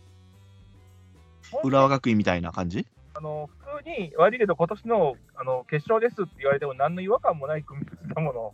[1.64, 2.86] う、浦和学院みたいな感じ？
[3.16, 8.54] あの普通に悪いけど、今年のあの決勝ですって言われても、何の違和感もない組み合わせだもの。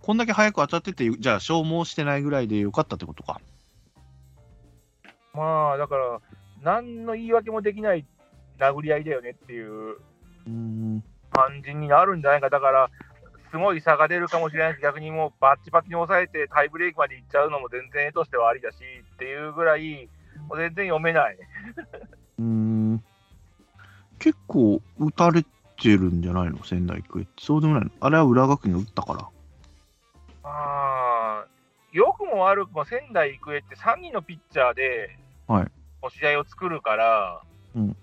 [0.00, 3.40] こんだけ早く当たってて、じゃあ消耗してないぐらいでよかったってことか。
[5.34, 6.20] まあ、だから、
[6.62, 8.06] 何の言い訳もできない
[8.60, 9.96] 殴り合いだよねっていう。
[11.32, 12.90] 感じになるんじゃないか、だから、
[13.50, 18.76] すごい差が出るかもしれないし、逆にもうバッチバチに抑えてタイブレークまでいっちゃうのも全然絵としてはありだし
[19.14, 20.08] っていうぐらい、
[20.48, 21.36] もう全然読めない。
[22.38, 23.04] うーん。
[24.18, 25.48] 結構打たれて
[25.88, 26.62] るんじゃないの？
[26.64, 27.32] 仙台育英って。
[27.38, 27.90] そうでもないの？
[28.00, 29.28] あれは浦和学院が打ったから。
[30.44, 35.66] あー良くも悪くも仙台育英って3人のピッチャーで、はい
[36.10, 37.42] 試合を作るから、
[37.74, 37.96] うん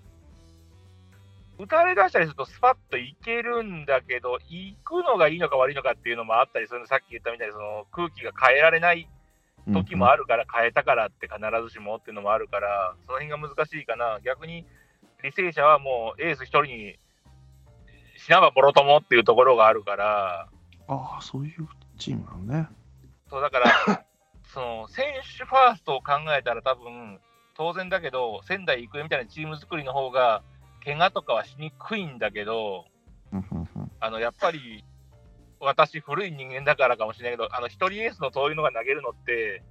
[1.58, 9.08] 打たれ出したりするとスパッといけるんだけど、行くのがいいのか悪いのかっていうのもあったりするの、さっき言ったみたいにその空気が変えられない
[9.72, 14.20] 時もあるから、変えたからって必ずしもっていうのもあるから、その辺が難しいかな。
[14.24, 14.64] 逆に
[15.22, 16.98] 履正社はもうエース一人に
[18.16, 20.48] 死なばもろともっていうところがあるから、
[20.86, 21.68] ああ、そういう
[21.98, 22.68] チームなのね。
[23.28, 24.04] そうだから、
[24.54, 25.06] その選
[25.38, 27.20] 手ファーストを考えたら、多分
[27.54, 30.42] 当然だけど、仙台育英みたいなチーム作りの方が、
[30.88, 32.86] 怪我とかはしにくいんだけど、
[33.32, 33.90] うんうんうん。
[34.00, 34.84] あのやっぱり
[35.60, 39.62] 私、古い人間だからかもしれないけど、あの一人エースのそういうのが投げるのって、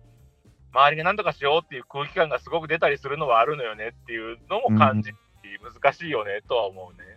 [0.73, 5.11] 周りがなんとかしようっていう空気感がすごく出たりするのはあるのよねっていうのも感じ、
[5.81, 7.07] 難しいよねとは思うね。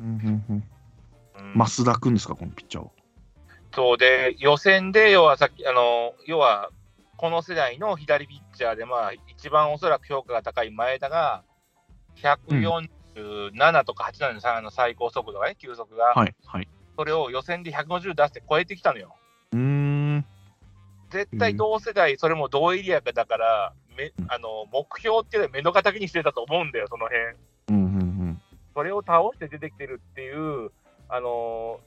[0.00, 0.64] うんうんうん。
[1.54, 1.58] うん。
[1.58, 2.90] 増田君ですか、このピッチャーは？
[3.74, 6.70] そうで、予選で、要はさっき、あの、要は、
[7.16, 11.42] この世代の左ピッチャーで、まあ、一番おそらく評価が高い前田が、
[13.14, 16.68] 147とか8なんですあの最高速度がね、球速が、はい、はい。
[16.96, 19.14] それを予選で150出して超えてきたのよ。
[19.52, 20.24] うーん。
[21.10, 27.22] 絶対同世代、それも同エリアだから、めうんあの目標っていうのは目の敵にしてたと思うんだよ、その辺。
[27.68, 28.42] うんうん
[28.74, 30.70] それを倒して出てきてるっていう、
[31.08, 31.80] あの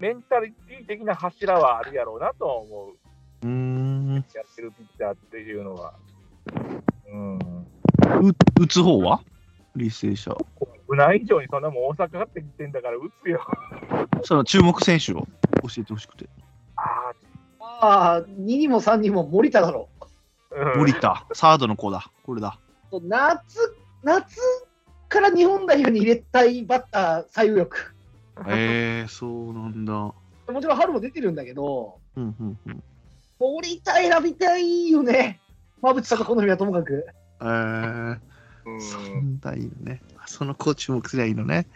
[0.00, 2.88] メンタリティ的な柱はあるやろうなとは思
[3.42, 3.46] う。
[3.46, 4.14] うん。
[4.34, 5.94] やってるピッチャーっていうのは。
[7.08, 7.38] うん。
[7.38, 9.22] う打つ方は？
[9.76, 10.36] 履正社。
[10.92, 13.40] うない以上にそんなもん大阪かってきてんだから打つよ。
[14.22, 15.26] その注目選手を
[15.62, 16.28] 教えてほしくて。
[16.76, 17.12] あ
[17.80, 19.88] ああ、2にも3にも森田だろ
[20.54, 22.10] あ、森田、サードの子だ。
[22.24, 22.58] これだ。
[22.90, 23.00] う。
[23.04, 24.36] 夏、夏
[25.08, 27.94] から日本代表に入れたいバッター最有力。
[28.48, 29.92] えー、そうなんだ。
[29.92, 30.14] も
[30.60, 32.82] ちろん春も出てるんだけど、うんうんうん。
[33.38, 35.40] 森田選びたいよね。
[35.82, 37.06] 馬淵さんの好みはともかく。
[37.40, 38.18] えー、
[38.66, 40.02] うんそんないいのね。
[40.26, 41.66] その子注目すりゃいいのね。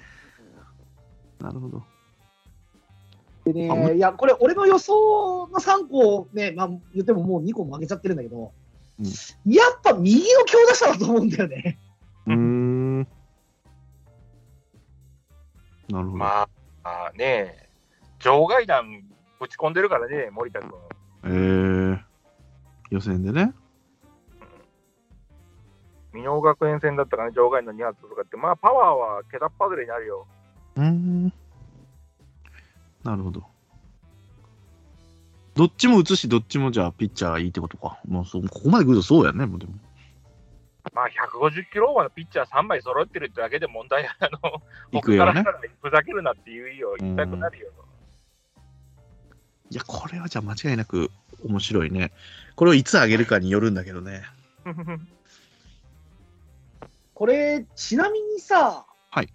[1.41, 1.83] なるほど。
[3.45, 8.53] でね、いや、これ、俺の予想の3個ね、まあ、言ってももう2個も上げちゃってるんだけど、
[8.99, 9.07] うん
[9.53, 11.79] やっぱ右の強打者だと思うんだよね。
[12.27, 12.99] うーん。
[13.01, 13.09] なる
[15.91, 16.09] ほど。
[16.17, 16.49] まあ、
[16.83, 17.69] まあね、
[18.21, 19.05] 場外弾
[19.39, 20.71] ぶち込んでるからね、森田君。
[21.25, 22.01] えー、
[22.91, 23.53] 予選でね。
[26.17, 30.27] 箕面学園戦だったかね、場外の2発とかって、まあ、パワーは桁っ外れになるよ。
[30.77, 31.33] うーん。
[33.05, 33.45] なるほど。
[35.55, 37.99] どっちも打つし、どっちもじゃあピッチャーいいってことか。
[38.07, 39.73] もうそうここまで来るとそうやね、もうでも。
[40.93, 45.67] まあ、150キロオーバーのピッチャー3枚揃ってるってだけで問題、あの、行くよね僕からした。
[45.67, 47.71] らふざけるなって言うよ、言いたくなるよ。
[49.71, 51.11] いや、これはじゃあ間違いなく
[51.45, 52.13] 面白いね。
[52.55, 54.23] これをいつ上げるかによるんだけどね。
[57.17, 59.33] これ、ちなみにさ、はい。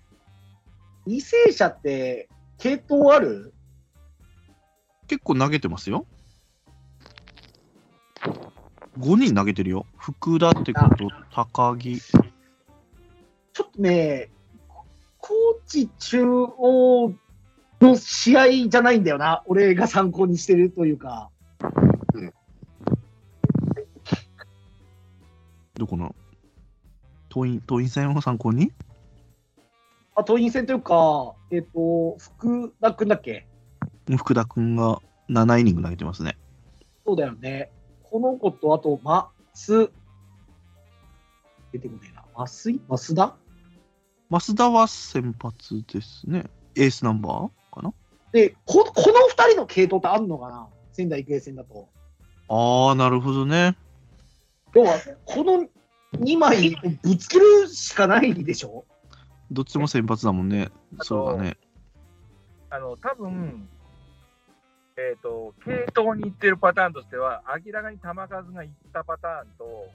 [1.07, 3.55] 履正社って、系統ある？
[5.07, 6.05] 結構投げてますよ。
[8.99, 9.87] 5人投げてるよ。
[9.97, 11.99] 福田ってこと、高木。
[11.99, 12.19] ちょ
[13.63, 14.29] っとね、
[15.17, 15.33] 高
[15.65, 17.13] 知中央
[17.81, 19.41] の試合じゃないんだよな。
[19.47, 21.31] 俺が参考にしてるというか。
[25.73, 26.15] どこの？
[27.31, 28.73] 党員、党員戦を参考に？
[30.15, 33.47] あ、党員戦というか、えっ、と、福田君だっけ？
[34.17, 36.37] 福田君が7イニング投げてますね。
[37.05, 37.71] そうだよね。
[38.03, 38.99] この子と、あと、
[39.53, 39.93] 松、
[41.71, 42.25] 出てこねえな。
[42.45, 43.35] 増井増田？
[44.29, 46.43] 増田は先発ですね。
[46.75, 47.93] エースナンバーかな？
[48.33, 50.67] で、ここの二人の系統ってあるのかな？
[50.91, 51.87] 仙台育英戦だと。
[52.49, 53.77] ああ、なるほどね。
[54.75, 55.65] 要は、この
[56.13, 58.85] 2枚をぶつけるしかないでしょ？
[59.51, 60.69] どっちも先発だもんね。
[60.99, 61.57] そうだね。
[62.69, 63.67] あの、多分
[64.97, 69.89] えっ、と、系統に行ってるパターンとしては、明らかに球数がいったパターンと、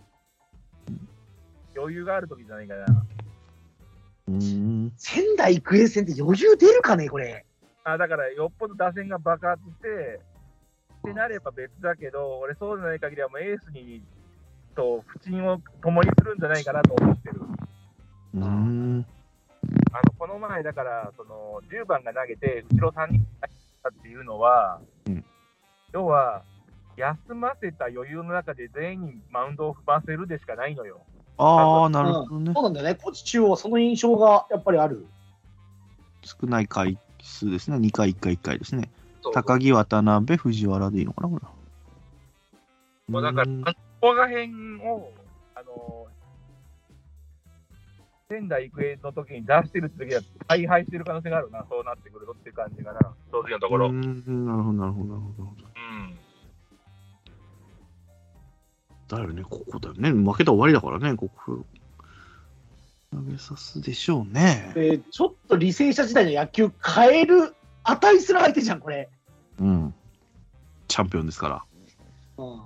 [1.76, 2.84] 余裕があるときじゃないかな。
[4.28, 4.92] うーん。
[4.96, 7.44] 仙台育英戦って余裕出るかね、これ。
[7.84, 10.20] あだから、よっぽど打線が爆発して、
[10.98, 14.02] ってなれば別だけど、俺、そうじゃない限りはもうエースに
[14.76, 17.40] と不沈を共にするんじゃないかなと思ってる。
[18.34, 19.06] うーん。
[19.92, 23.50] あのこの前、だからその10番が投げて、後ろ3人がっ
[23.82, 25.24] たっていうのは、うん
[25.92, 26.42] 要は
[26.96, 31.00] 休ませた余裕の中で全員にマウンドを踏ませるでしかないのよ。
[31.38, 32.60] ああ、なるほどねそ。
[32.60, 32.98] うなんだよね。
[33.00, 35.06] 高知中央はその印象がやっぱりある。
[36.22, 37.78] 少ない回数ですね。
[37.78, 38.90] 2回、1回、1回ですね。
[39.32, 41.42] 高木、渡辺、藤原でいいのかな、これ。
[43.08, 45.12] もうだから、うーんここら辺を、
[45.54, 46.06] あの
[48.28, 53.92] 仙台育英の時に出してる時は大敗してる可能性があるな、そうなってくるとっていう感じかな、正直なところ。
[53.92, 55.32] なるほど、なるほど、なるほ
[59.08, 59.16] ど。
[59.16, 60.10] だよね、ここだよね。
[60.10, 61.64] 負けたら終わりだからね、ここ。
[63.12, 64.72] 投げさすでしょうね。
[64.74, 67.54] で、ちょっと履正社時代の野球変える
[67.84, 69.08] 値する相手じゃん、これ。
[69.60, 69.94] うん。
[70.88, 71.64] チャンピオンですから。
[72.38, 72.60] うん。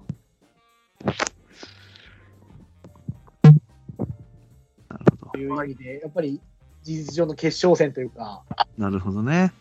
[4.89, 6.41] なるほという意味で、やっぱり
[6.83, 8.43] 事実上の決勝戦というか、
[8.77, 8.85] ど。
[8.85, 9.53] なるほどね。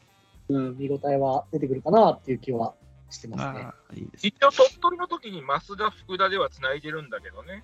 [0.50, 2.74] うん、見応えは出てくるかなっていう気は
[3.10, 3.62] してますね。
[3.66, 4.28] ああ、いいです。
[4.28, 7.64] 一応、鳥取の時に増田、福田ではつないでるんだけどね。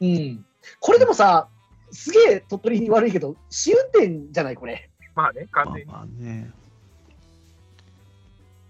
[0.00, 0.44] うん。
[0.78, 1.48] これでもさ、
[1.90, 4.90] すげえ鳥取に悪いけど、試運転じゃない、これ。
[5.14, 5.92] まあね、完まあ全に。
[5.92, 6.50] まあね。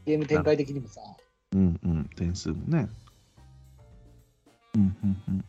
[0.07, 1.01] ゲーム展開的にもさ。
[1.53, 2.89] うんうん、点数もね。
[4.77, 5.45] うんうんうん。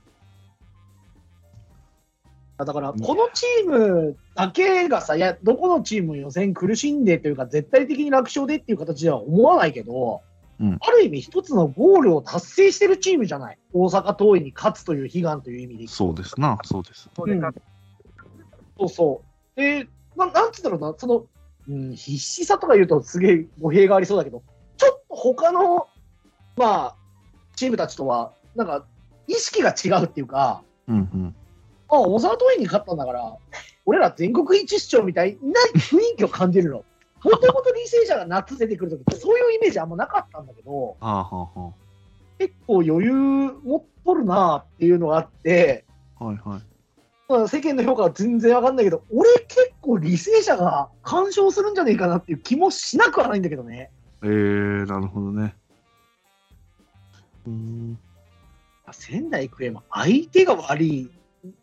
[2.66, 10.22] だから、このチームだけがさ、いや、どこのチームも予選苦しんでというか、絶対的に楽勝でっていう形では思わないけど、
[10.60, 13.58] うんある意味、一つのゴールを達成してるチームじゃない。
[13.74, 17.10] 大阪桐蔭に勝つという悲願という意味でそうですな、そうです。
[17.16, 17.42] そうでうん
[18.78, 19.24] そうそ
[19.56, 19.60] う。
[19.60, 21.26] で、ななんつうんだろうな、その、
[21.68, 24.44] うん、必死さとか言うとすげえ語弊がありそうだけど、
[24.78, 25.88] ちょっと他の、
[26.58, 26.96] まあ、
[27.56, 28.86] チームたちとは、なんか、
[29.32, 31.36] 意識が違うっていうか、うんうん。
[31.90, 33.38] あ、大沢桐蔭に勝ったんだから、
[33.86, 36.84] 俺ら全国一主張みたいな雰囲気を感じるの。
[37.24, 40.98] もともと履正社が夏出てくるときって、そういうイメージあんまなかったんだけど、
[42.40, 43.12] 結構余裕
[43.64, 45.86] 持っとるなっていうのがあって、
[46.20, 46.26] あ。
[46.26, 46.62] はいはい。
[47.30, 53.92] まあ、世間の評価は全然わかんないけど、俺結構履正社が干渉するんじゃねえかなっていう気もしなくはないんだけどね。
[54.24, 55.56] えー、なるほどね。
[57.48, 57.96] うー
[58.92, 58.94] ん。
[58.94, 61.10] 仙台育英も相手が悪い、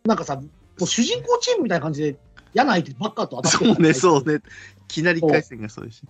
[0.04, 0.42] なんかさ、も
[0.80, 2.16] う主人公チームみたいな感じで
[2.54, 4.36] 嫌な相手ばっかと当たってるそうね、そうね。
[4.36, 4.40] い
[4.88, 6.02] きなり回戦がそうですし。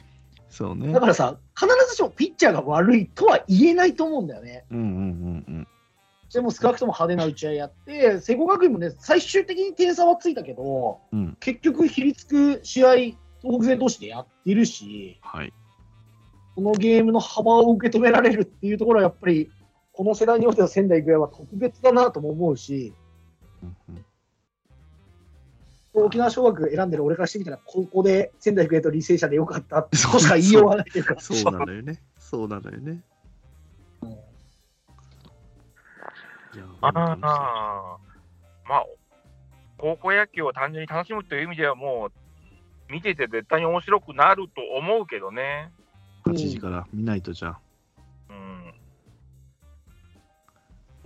[0.51, 0.93] そうね。
[0.93, 4.65] だからさ、必ずしもピッチャーが悪いとは言えないと思うんだよね。
[4.71, 5.69] うんうんうんうん。
[6.33, 11.37] でも少なくとも派手な打ち合いやって、聖光学院もね、最終的に点差はついたけど、うん。
[11.41, 15.53] 結局、ひりつく試合、東北勢同士でやってるし、はい。
[16.55, 19.51] このゲームの幅を受け止められるっていうところは、やっぱり、
[19.99, 22.95] この世代においては仙台育英は特別だなとも思うし、
[23.65, 24.05] うんうん
[25.95, 32.01] 沖縄尚学選んでる俺からしてみたら、ここで仙台育英と履正社でよかったと そうしか言いようがないというか、そうなのよね。
[32.21, 33.03] そうなのよね。
[34.03, 34.19] うんいや
[36.83, 37.99] ああ、
[38.69, 38.87] まあ、
[39.79, 42.11] 高校野球を単純に楽しむという意味では、も
[42.89, 45.73] う、見てて絶対に面白くなると思うけどね。
[46.27, 47.61] 8時から見ないとじゃあ。
[48.31, 48.78] うん。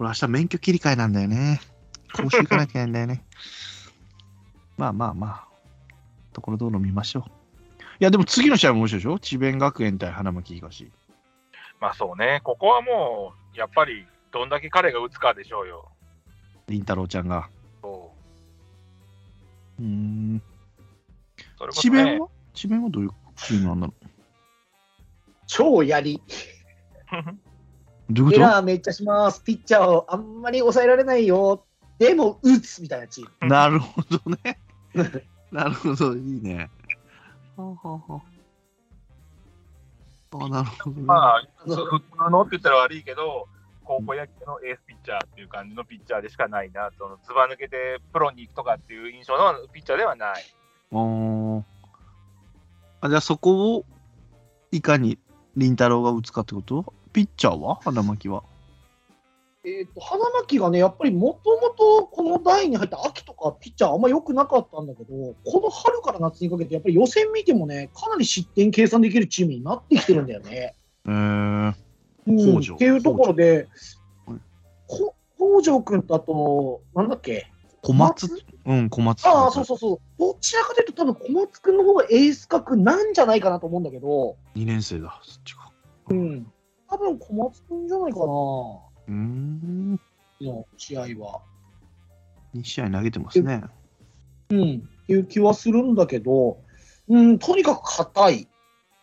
[0.03, 1.61] 俺明日免許切り替えなんだよね。
[2.13, 3.25] 講習行かなきゃいけないんだよね。
[4.77, 5.49] まあまあまあ。
[6.33, 7.23] ところどころ見ましょう。
[8.01, 9.19] いやでも次の試合も面白いでしょ？
[9.21, 10.91] 智弁学園対花巻東。
[11.81, 15.91] まあそうね、ここはもう、やっぱり、どんだけ彼が打つかでしょうよ。
[16.69, 17.49] 凛太郎ちゃんが。
[17.83, 18.13] そ
[19.79, 20.37] うーん。
[20.37, 20.43] う
[21.59, 22.29] それこそね智弁は？
[22.55, 23.95] 智弁はどういうチームなんだろ
[25.47, 26.21] 超やり。
[28.13, 29.43] うどういうこエラーめっちゃします。
[29.43, 31.65] ピッチャーをあんまり抑えられないよ。
[31.99, 33.31] でも打つみたいなチーム。
[33.41, 34.59] となるほどね。
[35.53, 36.71] なるほど、いいね。
[37.57, 38.23] はあはあはあ。
[40.45, 41.03] あなるほどね。
[41.03, 41.77] まあ、普通
[42.31, 43.49] のって言ったら悪いけど、
[43.85, 50.43] 高校野球のエースピッチャーっていう感じのピッチャーでしかないな、そのずば抜けてプロに行くとかっていう印象のピッチャーではない。
[50.93, 51.63] あー
[53.03, 53.85] あじゃあそこを
[54.71, 55.19] いかに
[55.57, 56.95] 凛太郎が打つかってこと？
[57.13, 57.77] ピッチャーは？
[57.83, 58.43] 花巻は。
[59.65, 70.75] えっ、と、花巻がね、やっぱりもともとこの代に入った秋とかピッチャーあんま良くなかったんだけど、この春から夏にかけて、やっぱり予選見てもね、かなり失点計算できるチームになってきてるんだよね。
[71.07, 71.75] えー、
[72.27, 73.69] うん、っていうところで
[74.27, 74.39] はい、
[74.89, 78.45] こ北条君とあと、なんだっけ、小松？
[78.65, 79.27] うん、小松。
[79.27, 79.99] ああ、そうそうそう。
[80.19, 85.71] どちらかというと、多分小松くんの方がエース格なんじゃないかなと思うんだけど、2年生だ、そっちが。
[86.11, 86.53] うん。
[86.93, 90.01] 多分小松くんじゃないかな、こうーん。
[90.41, 91.41] の試合は。
[92.55, 93.63] 2試合投げてますね。
[94.51, 94.83] うん。
[95.05, 96.59] っていう気はするんだけど、
[97.09, 98.49] うん、とにかく硬い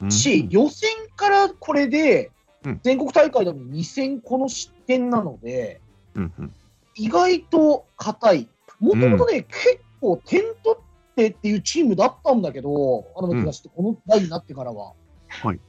[0.02, 2.32] うんし、予選からこれで
[2.66, 5.82] うん、全国大会でも2000個の失点なので、
[6.16, 6.54] うんうん。
[6.96, 8.50] 意外と硬い。
[8.80, 14.94] もともとね、結構点取ってっていうチームだったんだけど、あのこの代になってからは。
[15.30, 15.60] はい。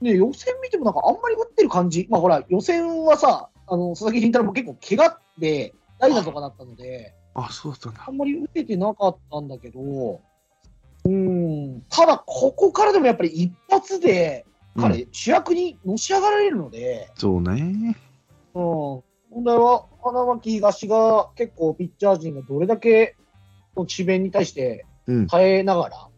[0.00, 2.06] ね、予選見てもなんかあんまり打ってる感じ。
[2.10, 8.10] まあほら、予選はさ、あの、佐々木麟太郎も結構怪我で代打とかだったので、あ、そうだったんだあ。
[8.10, 10.20] んまり打ててなかったんだけど、
[11.04, 17.96] うん、ただここからでもやっぱり一発でうん彼、主役にのし上がられるので、そうね。
[18.54, 23.16] うん、問題は花巻東が結構ピッチャー陣がどれだけ
[23.74, 25.26] この智弁に対してうん。
[25.26, 26.08] 耐えながら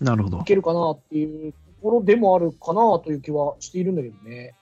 [0.00, 0.44] なるほどい。
[0.44, 4.54] けるかなっていうところでもあるかなという気はしているんだけどね。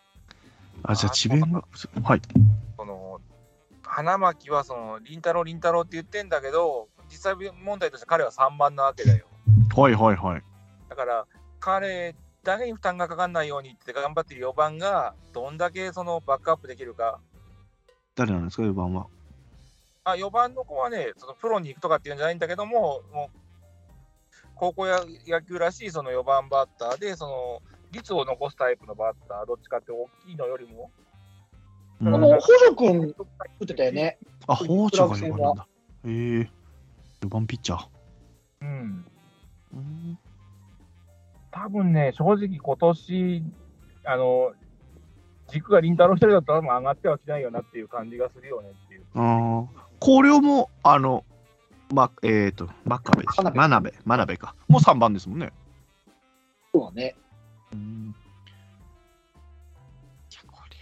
[0.83, 1.62] あ、じゃあ、智弁が。
[2.02, 2.20] はい。
[2.76, 3.20] その
[3.90, 9.26] 花巻はその凛太郎凛太郎って言ってんだけど実際問題として彼は3番なわけだよ
[9.76, 10.42] はいはいはい。
[10.88, 11.26] だから
[11.59, 17.20] 彼だけに負担がかかんないようにって頑張ってる4番がどんだけそのバックアップできるか
[18.14, 19.06] 誰なんですか、4番は。
[20.04, 23.38] あ4番の子はねそのプロに行くとかっていうんじゃないんだけどももう
[24.61, 30.90] 高校や野球らしいその4番バッターでその率を残すタイプのバッターどっちかって大きいのよりも
[32.03, 33.14] うんあの、補助君
[33.61, 34.16] 打ってたよね。
[34.46, 35.66] あ、包丁が4番なんだ。
[36.07, 36.51] へえ。
[37.20, 37.87] 4番ピッチャー。
[38.62, 39.05] うん
[39.75, 40.18] うん
[41.53, 43.44] 多分ね、正直今年、
[44.05, 44.53] あの、
[45.49, 49.03] 軸が凛太郎一人だったら多分上がってはきないよなっていう感じがするよねっていう。
[49.14, 49.87] ああ。
[50.01, 51.25] 広陵も、あの、
[51.90, 53.42] ま、えっ、ー、と、真壁でした。
[53.42, 53.94] 真真鍋。
[54.05, 54.55] 真鍋か。
[54.68, 55.53] もう3番ですもんね。
[56.72, 57.16] そうだね。
[57.72, 58.14] うん。
[60.31, 60.76] いや、こり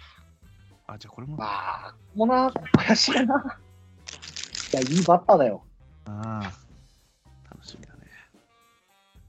[0.87, 0.92] ゃ。
[0.92, 1.37] あ、じゃあこれも。
[1.40, 3.59] あまあ、もうな、怪しいな。
[4.73, 5.62] いや、いいバッターだよ。
[6.07, 6.53] あ。
[7.51, 8.01] 楽しみだね。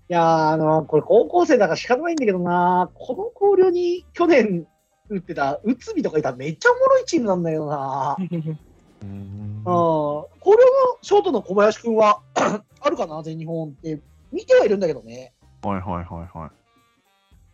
[0.09, 4.67] いやー、あの、これ高校生だから仕方ないんだけどな、この広陵に去年
[5.09, 8.17] 打ってた内海とかいたらめっちゃおもろいチームなんだけどな。
[9.01, 9.63] うんうん。
[9.63, 14.01] 広陵のショートの小林くんは あるかな、全日本って。
[14.31, 15.33] 見てはいるんだけどね。
[15.63, 16.51] はいはいはいは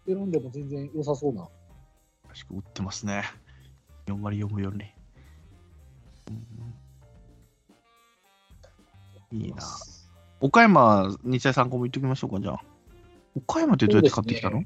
[0.07, 0.13] い。
[0.13, 1.47] 選んでも全然良さそうな。
[2.27, 3.23] 確か打ってますね。
[4.07, 4.93] 4割4分4厘。
[6.29, 6.85] うん
[9.31, 9.63] いいな。
[10.39, 12.61] 岡山、日大三高も言っときましょうか、じゃあ。
[13.35, 14.63] 岡山ってどうやって買ってきたの、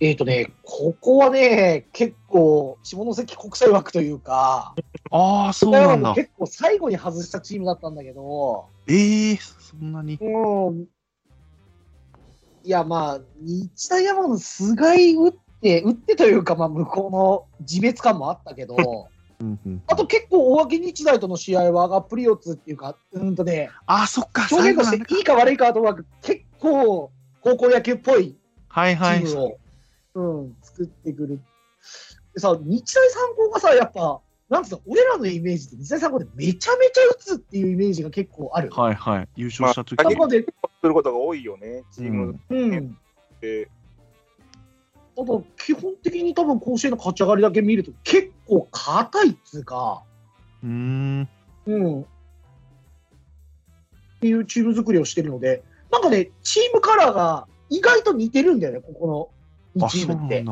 [0.00, 4.74] えっ、とね、ここはね、結構、下関国際枠というか、
[5.10, 6.14] ああ、そう岡なんだ。
[6.14, 10.16] 結構最後に外したチームだったんだけど、ええそんなに？
[10.20, 10.86] うん。
[12.62, 18.76] いや、まあ、日大山の菅井打って、打ってというか、まあ、向こうの自滅感もあったけど、
[19.88, 28.36] あと結構、大垣日大との試合は、がプリオツっていうか、うんとね、ああ、そっか、表現としていいか悪いかはともかく、結構、高校野球っぽい
[28.68, 29.24] はいはい。
[30.14, 31.40] うん、作ってくる。
[32.34, 38.70] でさ、日大三高がさ、やっぱ、なんつうの、俺らのイメージって、日大三高でめちゃめちゃ打つっていうイメージが結構ある。
[38.70, 39.28] はいはい。
[39.36, 42.98] 優勝した時まあることが多いよね、チームうん。
[43.40, 43.68] で。
[45.16, 50.02] ただ、基本的に多分甲子園の勝ち上がりだけ見ると、結構硬いっつうか、
[50.62, 51.28] うーん。
[51.66, 52.00] うん。
[52.02, 52.04] っ
[54.20, 59.37] ていうチーム作りをしてるので、なんかね、チームカラーが意外と似てるんだよね、ここのあ、2
[59.88, 60.44] チそうームって。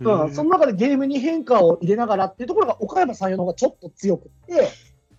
[0.00, 4.70] うん、その中でゲームに変化を入れながらっていうところが岡山山陽の方がちょっと強くって、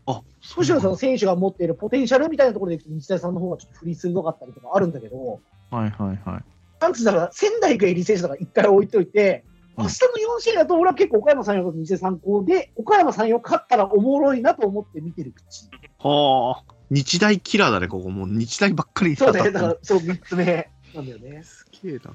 [0.05, 0.21] あ、
[0.57, 6.43] むしろその選手が持っているポテンシャルみたいなところで日大さんの方がちょっとフリー鋭かったりとかあるんだけど、はいはいはい。
[6.79, 9.49] なんつうだから仙台育英リ選手とか一回置いといて、うん
[9.79, 15.69] 明日の4試合だと俺は結構岡山山陽と日大三高で、岡山山陽勝ったらおもろいなと思って見てる口。
[15.99, 16.63] はあ。
[16.91, 18.09] 日大キラーだね、ここ。
[18.09, 21.43] もう日大ばっかりそうだね、だからそう3つ目なんだよね。
[21.43, 22.13] すげえな。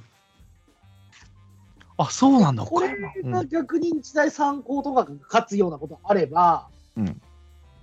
[1.97, 2.65] あ、そうなんだ。
[2.65, 7.21] これが逆に日大三高とかが勝つようなことあれば、うん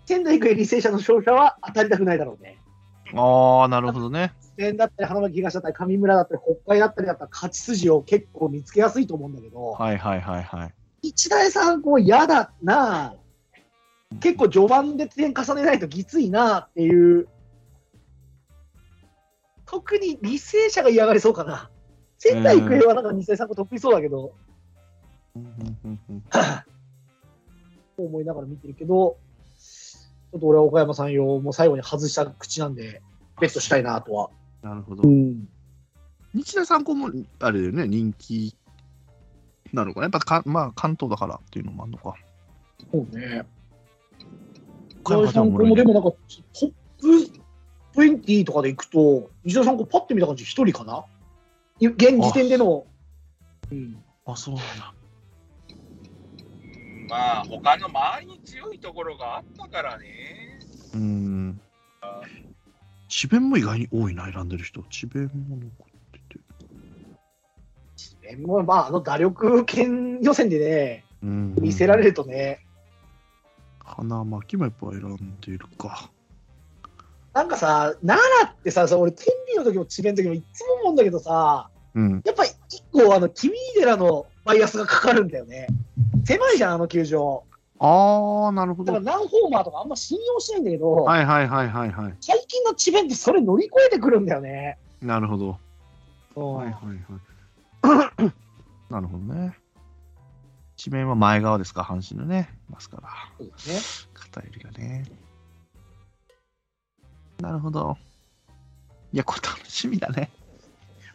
[0.06, 2.58] 仙台育英履正社の勝者は当たりたくないだろうね。
[3.14, 4.34] ああ、なるほどね。
[4.58, 10.74] 仙だったり花巻東だったり上村だったり北海だったりだったら勝ち筋を結構見つけやすいと思うんだけど、はいはいはいはい。
[11.04, 13.16] 日大三高嫌だな
[14.20, 17.28] 結構序盤で点重ねないときついなっていう
[19.66, 21.71] 特に履正社が嫌がりそうかな
[22.22, 24.36] 仙台育英はなんか日大三高得意そうだけど、
[25.36, 26.24] うんうんうんうん
[27.98, 29.18] 思いながら見てるけど、
[29.56, 33.02] ちょっと俺は岡山さん用、もう最後に外した口なんで、
[33.40, 34.30] ベットしたいなとは。
[34.62, 35.08] なるほど。
[35.08, 35.48] ん。
[36.34, 38.56] 日大三高も、あれだよね、人気
[39.74, 40.06] なのかな。
[40.06, 42.16] やっぱか、まあ、関東だからっていうのもあるのか。
[42.92, 43.46] そうね。
[45.04, 46.18] 岡山日大三高もでもなんか、ト
[46.68, 46.74] ッ
[47.94, 51.11] プ20とかでいくと、日大三高パッて見た感じ、一人かない
[51.90, 52.86] 現時点での。
[53.72, 54.04] うん。
[54.26, 54.94] あ、そうなんだ。
[57.10, 60.06] まあ、他の周りに強いところがあったからね。
[60.94, 61.62] うーん。
[63.10, 64.82] 智弁も意外に多いな、選んでる人。
[64.84, 65.68] 智弁も残っ
[66.12, 66.40] てて。
[68.24, 71.56] えもうまあ、あの打力圏予選でね、うん。
[71.56, 72.66] 見せられるとね、
[73.84, 76.12] 花巻もやっぱ選んでるか。
[77.34, 82.22] なんかさ、奈良ってさ、さ俺、天理の時も智弁の時もいつも思うんだけどさ、うん。
[82.26, 85.68] やっぱり一個、あの、君寺のバイアスがかかるんだよね。
[86.26, 87.44] 狭いじゃん、あの球場。
[87.80, 88.94] ああ、なるほど。
[88.94, 92.16] だから、は何ホーマーとかあんま信用しないんだけど、いはいはいはいはい。
[92.22, 94.78] 最近の智弁ってそれ乗り越えてくるんだよね。
[95.02, 95.58] なるほど。
[96.36, 98.34] うんはいはいはい。
[98.90, 99.58] なるほどね。
[100.78, 102.50] 智弁は前側ですか、阪神のね。
[102.70, 103.10] いますから。
[103.38, 104.10] そうですね。
[104.14, 105.06] 片入りがね。
[107.40, 107.98] なるほど。
[109.12, 110.30] いや、これ楽しみだね。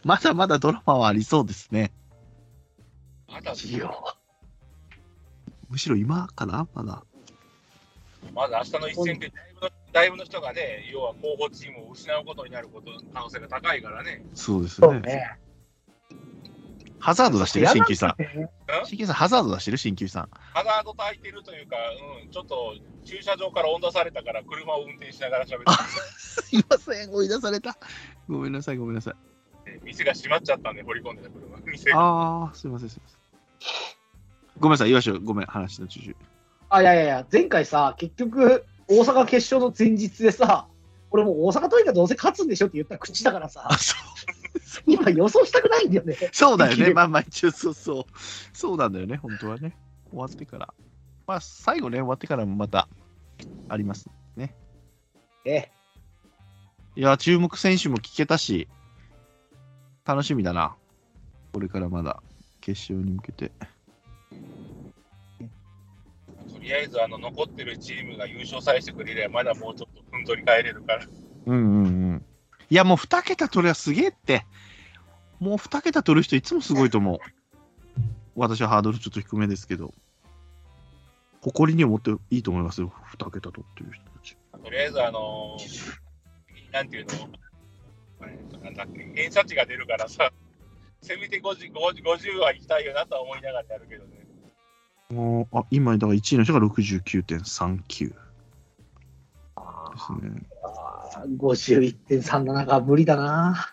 [0.07, 1.91] まだまだドラマはありそうですね。
[3.29, 3.91] まだ、いや
[5.69, 6.69] むしろ今かな？
[6.75, 7.03] まだ。
[8.33, 14.25] まだ明日の一戦でだいぶのだいぶの人がね、要は候補チームを失うことになること可能性が高いからね。
[14.33, 15.01] そうですね。
[15.01, 15.39] ね。
[17.01, 17.67] ハザード出してる？
[17.67, 18.23] 新旧さん。
[18.23, 18.49] ね
[18.85, 19.77] 新旧さん、ハザード出してる？
[19.77, 20.29] 新旧さん。
[20.55, 21.75] ハザード焚いてるというか、
[22.23, 25.73] うん、ちょっと駐車場から追い出されたから車を運転しながら喋って
[26.17, 27.77] すいません、追い出された。
[28.29, 29.36] ごめんなさい、ごめんなさい。
[29.67, 31.59] て、店が閉まっちゃったんで、掘り込んでた車。
[31.67, 33.19] 店がああ、すいません、すいません。
[34.59, 35.21] ごめんなさい、言わしょう。
[35.21, 36.15] ごめん、話の中止。
[36.69, 40.69] あ、いやいやいや、前回さ、結局、大阪決勝の前日でさ、
[41.11, 44.83] 俺もう大阪桐蔭がどうせ勝つんでしょって言った口だからさあ、、そう。
[44.87, 46.17] 今予想したくないんだよね。
[46.33, 46.93] そうだよね。
[46.93, 48.05] まあまあ、一応そうそう。
[48.53, 49.77] そうなんだよね、本当はね。
[50.11, 50.75] 終わってから。
[51.27, 52.89] まあ、最後ね、終わってからもまた
[53.69, 54.09] あります。
[55.47, 55.71] え
[56.97, 58.69] いや、注目選手も聞けたし、
[60.07, 60.77] 楽しみだな。
[61.53, 62.23] これからまだ
[62.61, 63.51] 決勝に向けて。
[66.53, 71.07] とりあえずあの残ってるチームが優勝さえしてくれれば、まだもうちょっとふんぞり返れるから。
[71.47, 72.25] うんうんうん。
[72.71, 74.47] いや、もう2桁取ればすげえって。
[75.41, 77.19] もう2桁取る人いつもすごいと思う。
[78.37, 79.93] 私はハードルちょっと低めですけど。
[81.41, 82.93] 誇りに思っていいと思いますよ。
[83.19, 84.37] 2桁取ってる人たち。
[84.63, 87.46] とりあえず、あのーなんていうの、えっと
[88.63, 90.33] なんだっけ、偏差値が出るからさ、
[91.03, 94.27] せめて 50, 50, 50は行きたいよなとは思いながらやるけどね。
[95.11, 97.81] もうあ今、だから1位の人が69.39ですね。
[100.63, 103.73] あー51.37が無理だな。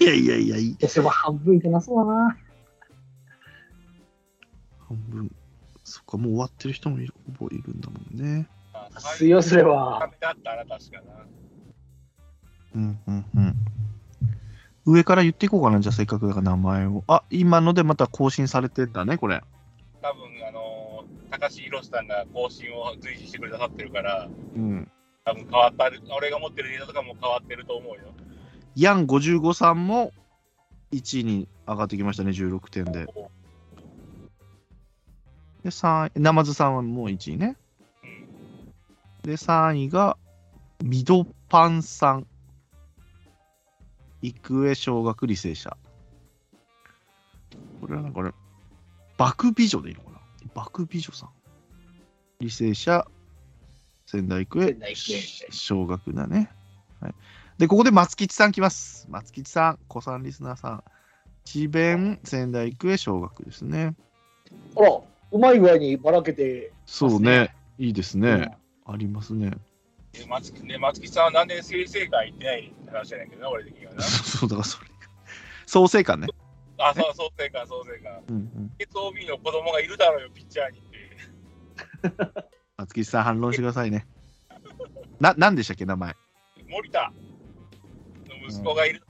[0.00, 0.76] いやいやいや、いい。
[0.76, 2.36] 決勝も半分いけなそうだな。
[4.88, 5.30] 半分。
[5.82, 8.46] そっか、もう終わってる人もいるほぼいるんだもんね。
[8.72, 11.26] まあ通用すればダメだったら確かな。
[12.74, 13.54] うんうんうん。
[14.86, 17.04] 上から言っていこうかな、じゃあせっかくだから名前を。
[17.06, 19.42] あ、今のでまた更新されてんだね、これ。
[20.02, 20.84] 多分あのー
[21.30, 24.88] 高橋宏さんが更新を随時してくださってるから、うん。
[25.24, 28.12] 多分変わったる、俺が持ってるデータとかも変わってると思うよ。
[28.76, 30.12] ヤン55さんも
[30.92, 33.06] 1位に上がってきましたね、16点で。
[35.64, 37.56] で、3位、ナマズさんはもう1位ね。
[38.04, 38.28] うん
[39.22, 40.18] で、3位が、
[40.84, 42.26] ミドパンさん。
[44.26, 45.76] 育英小学履正社。
[47.80, 48.32] これはなんかこれ、
[49.18, 50.18] 爆美女でいいのかな？
[50.54, 51.30] 爆美女さん。
[52.40, 53.06] 履正社、
[54.06, 54.76] 仙台育英
[55.50, 56.50] 小学だね。
[57.00, 57.14] はい、
[57.58, 59.06] で、ここで松吉さん来ます。
[59.10, 60.84] 松吉さん、子さんリスナーさん。
[61.44, 63.94] 智弁、仙台育英小学ですね。
[64.76, 65.00] あら、
[65.32, 67.54] うまい具合にばらけて、そうね。
[67.78, 68.30] いいですね。
[68.30, 68.50] うん
[68.86, 69.50] ありますね。
[70.14, 74.02] で松木ね、松木さんはなんで生成会行ってないって話じゃないけどな、俺的にはな。
[74.02, 74.90] そう、 だからそれ。
[75.66, 76.28] 創成館ね。
[76.78, 78.22] あ、そう、創成館、創成館。
[78.28, 78.72] うんうん。
[78.78, 82.48] SOB の子供がいるだろうよ、ピッチャーにって。
[82.76, 84.06] 松吉さん、反論してくださいね。
[85.20, 86.14] な、なんでしたっけ、名前。
[86.68, 87.12] 森田
[88.28, 89.02] の息子がいる。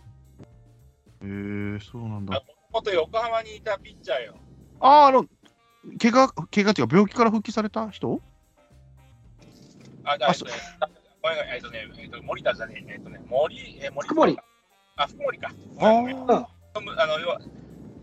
[1.22, 2.36] へえー、そうなんだ。
[2.36, 2.42] あ
[2.72, 4.34] 元横浜にいたピッチャーよ。
[4.80, 5.26] ああ、あの、
[6.00, 8.20] 怪我、怪我っていうか、病気から復帰された人？
[10.04, 10.52] あ、だあえっとね、
[11.22, 14.38] ごめんごめんえっとね、えっと、森田じゃねえ、えっとね、森、え、森福森。
[14.96, 15.52] あ、福森か。
[15.78, 15.86] あ
[16.28, 16.48] あ。
[16.74, 17.40] あの要は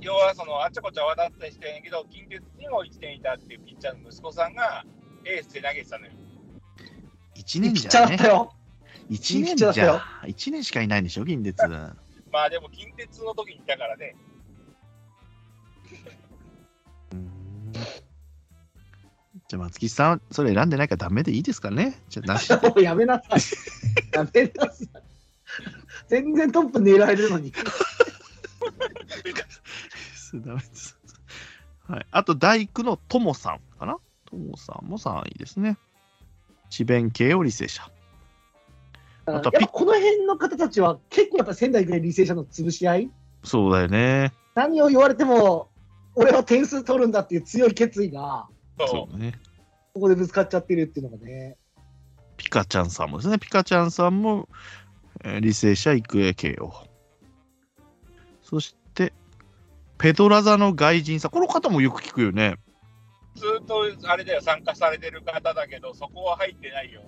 [0.01, 4.83] 要はそのあっちゃこっちゃ渡ったりしてんやけど、近鉄にも1年いたっていうピッチャーの息子さんが
[5.25, 6.11] エースで投げてたのよ。
[7.37, 8.17] 1年じいいピッチャーゃね。
[8.17, 8.53] だったよ。
[9.11, 11.57] 1いいピ年じゃ、1年しかいないんでしょ、銀鉄。
[12.31, 14.15] まあでも近鉄の時にいたからね。
[19.51, 21.99] じゃあ松木さん、それ選んでないからダメでいいですかね？
[22.07, 22.49] じゃあなし。
[22.53, 23.41] も うやめなさい。
[24.15, 24.87] やめなさい。
[26.07, 27.51] 全然トップ狙えるのに。
[30.35, 30.97] ダメです。
[31.85, 32.05] はい。
[32.11, 33.97] あと、大工のともさんかな？
[34.23, 35.77] ともさんも3位ですね。
[36.69, 37.91] 智弁慶応履正社。
[39.27, 43.11] やっぱこの辺の方たちは結構やっぱ仙台育英履正社の潰し合い？
[43.43, 44.31] そうだよね。
[44.55, 45.67] 何を言われても
[46.15, 48.47] 俺は点数取るんだっていう強い決意が
[48.87, 49.33] そそうだね。
[49.93, 51.57] ここでぶつかっちゃってるっていうのがね。
[52.37, 53.37] ピカちゃんさんもですね。
[53.39, 54.47] ピカちゃんさんも、
[55.23, 56.73] えー履正社育英慶応。
[58.41, 59.13] そして、
[59.97, 61.31] ペドラザの外人さん。
[61.31, 62.55] この方もよく聞くよね。
[63.35, 63.39] う。
[63.39, 67.01] ずっとあれだよ、参加されてる方だけど、そこは入ってないよ。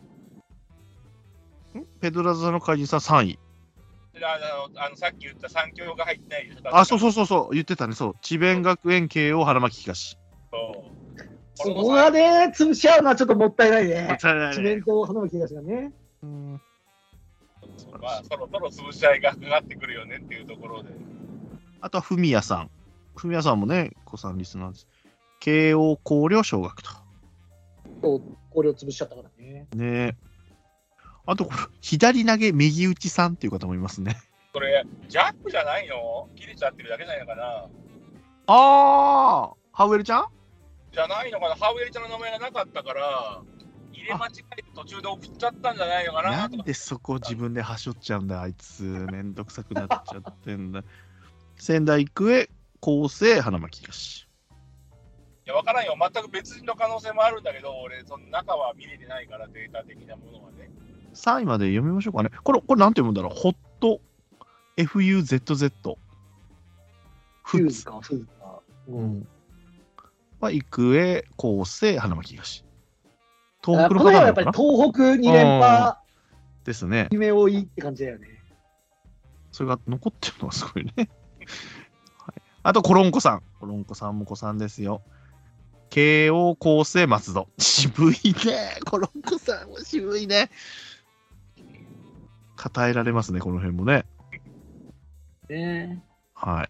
[1.79, 1.85] ん？
[1.99, 3.39] ペドラザの外人さん3位。
[4.15, 4.19] あ
[4.75, 6.49] のあのさっき言った三強が入ってない。
[6.71, 7.53] あ、そうそうそうそう。
[7.53, 7.95] 言ってたね。
[7.95, 8.15] そう。
[8.21, 10.17] 智弁学園慶応花巻東。
[10.51, 10.92] そう。
[11.63, 14.07] そこがね、潰し合うのはちょっともったいないね。
[14.07, 15.93] もったい智弁と花巻東がね。
[16.21, 16.61] うん
[18.01, 20.89] まあ、そろそろ潰し合いがかかってくるよねっていうところで。
[21.81, 22.69] あとは文也さん。
[23.15, 24.87] 文也さんもね、子さんリスナーです。
[25.39, 26.89] 慶応広陵小学と。
[28.01, 29.67] そう、これを潰しちゃったからね。
[29.73, 30.17] ね
[31.25, 31.49] あと、
[31.79, 34.17] 左投げ右打ちさんっていう方もいますね。
[34.51, 36.27] これ、ジャックじゃないの？
[36.35, 37.65] 切れちゃってるだけじゃないのかな？
[38.47, 40.27] あー、ハウエルちゃん？
[40.93, 41.55] じゃないのかな？
[41.55, 43.41] ハウエルちゃんの名前がなかったから、
[43.91, 46.57] 入れ間違えて途中で送っちゃったんじゃないのかななん。
[46.63, 48.83] でそこ自分ではしょっちゃうんだ、あいつ。
[48.83, 50.83] めんどくさくなっちゃってんだ。
[51.57, 52.49] 仙台育英、
[52.81, 54.23] 厚生、花巻東。
[55.45, 55.95] いや、わからんよ。
[55.99, 60.69] 全く別人の可能性もあるんだけど、俺、その中は見れてないから、データ的なものはね。
[61.13, 62.29] 3位まで読みましょうかね。
[62.43, 63.33] これ、これなんて読むんだろう？
[63.35, 63.99] ホット、
[64.77, 65.97] FUZZ。
[67.43, 67.85] フーズ。
[67.85, 68.61] か、フーズか。
[68.87, 68.91] う。
[68.91, 69.27] うん
[70.43, 70.45] ん。
[70.45, 72.65] は、育英、厚生、花巻東。
[73.63, 75.95] 東あ北のこの辺はやっぱり東北2連覇
[76.65, 77.07] ですね。
[77.11, 78.27] 夢追いって感じだよね。
[79.51, 80.91] それが残ってるのがすごいね。
[80.97, 81.07] はい、
[82.63, 83.43] あと、コロンコさん。
[83.59, 85.01] コロンコさんも子さんですよ。
[85.89, 87.47] 慶応厚生松戸。
[87.59, 88.79] 渋いね。
[88.89, 90.49] コロンコさんも渋いね。
[92.57, 94.05] 語えられますね、この辺もね。
[95.49, 96.69] ねはい。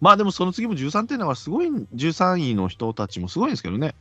[0.00, 3.94] まあでもその次も13点だからすごい、13位の人たちもすごいんですけどね。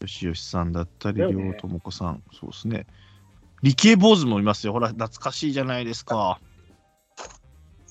[0.00, 2.86] よしよしさんだったり、だよねりょうともこさん、そうですね。
[3.62, 4.72] 理系坊主もいますよ。
[4.72, 6.40] ほら、懐かしいじゃないですか。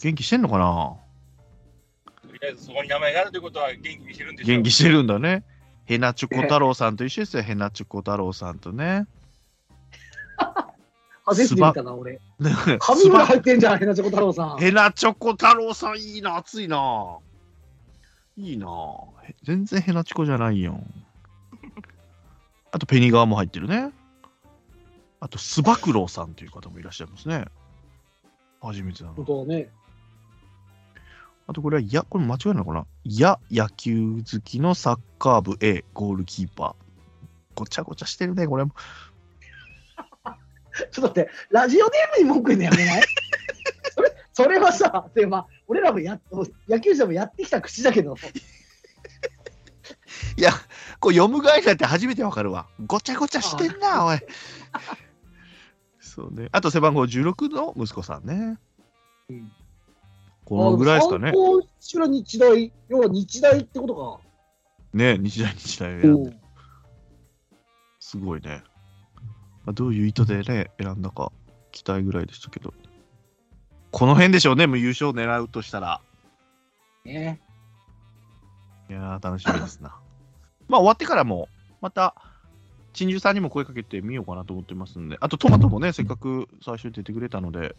[0.02, 0.96] 元気してんのかな？
[2.22, 5.44] とりあえずそこに名前があるということは元気にしてるんでしょ元気してるんだね。
[5.86, 7.44] ヘナチョコ太郎さんと一緒ですよ。
[7.44, 9.06] ヘナチョコ太郎さんとね。
[11.28, 12.14] 初めて見たな、俺。
[12.40, 14.58] ね髪入ってんじゃん、ヘナチョコ太郎さん。
[14.60, 17.18] ヘナチョコ太郎さんいいな、熱いな。
[18.38, 18.68] いいな。
[19.24, 20.80] へ全然ヘナチョコじゃないよ。
[22.72, 23.92] あと、ペニガーも入ってるね。
[25.20, 27.46] あと、スバクロウさんという方もいらっしゃいますね。
[28.62, 29.26] 初めてだな本。
[29.26, 29.70] 当ね。
[31.48, 32.86] あと、これは、いや、これ間違いないのかな。
[33.04, 36.76] いや、野球好きのサッカー部 A、ゴールキーパー。
[37.56, 38.72] ごちゃごちゃしてるね、これも。
[40.98, 43.02] ちょっと待って、ラジオネームに文句言うのやめない？
[43.94, 46.22] それそれはさ、でまあ、俺らもやっ
[46.68, 48.16] 野球者もやってきた口だけど、
[50.38, 50.52] いや、
[51.00, 52.68] こう読む側になって初めてわかるわ。
[52.88, 54.18] ごちゃごちゃしてんな、おい。
[56.00, 56.50] そうね。
[56.52, 58.58] あと背番号16の息子さんね。
[59.30, 59.52] うん
[60.46, 61.62] このぐらいですかね後
[61.94, 64.22] ろ日大、要は日大ってことか。
[64.94, 66.34] ね日大日大。
[68.00, 68.64] すごいね。
[69.68, 71.30] まあ、どういう意図でね、選んだか
[71.74, 72.74] 期待ぐらいでしたけど。
[73.92, 76.00] この辺でしょうね、もう優勝狙うとしたら。
[77.04, 77.42] ね、
[78.90, 80.00] いやー、楽しみですな。
[80.70, 81.50] まあ、終わってからも、
[81.82, 82.16] また、
[82.94, 87.76] 珍獣さんにも声かけてみようかなと思ってますんで、あとトマトもね、せっかく最初に出てくれたので、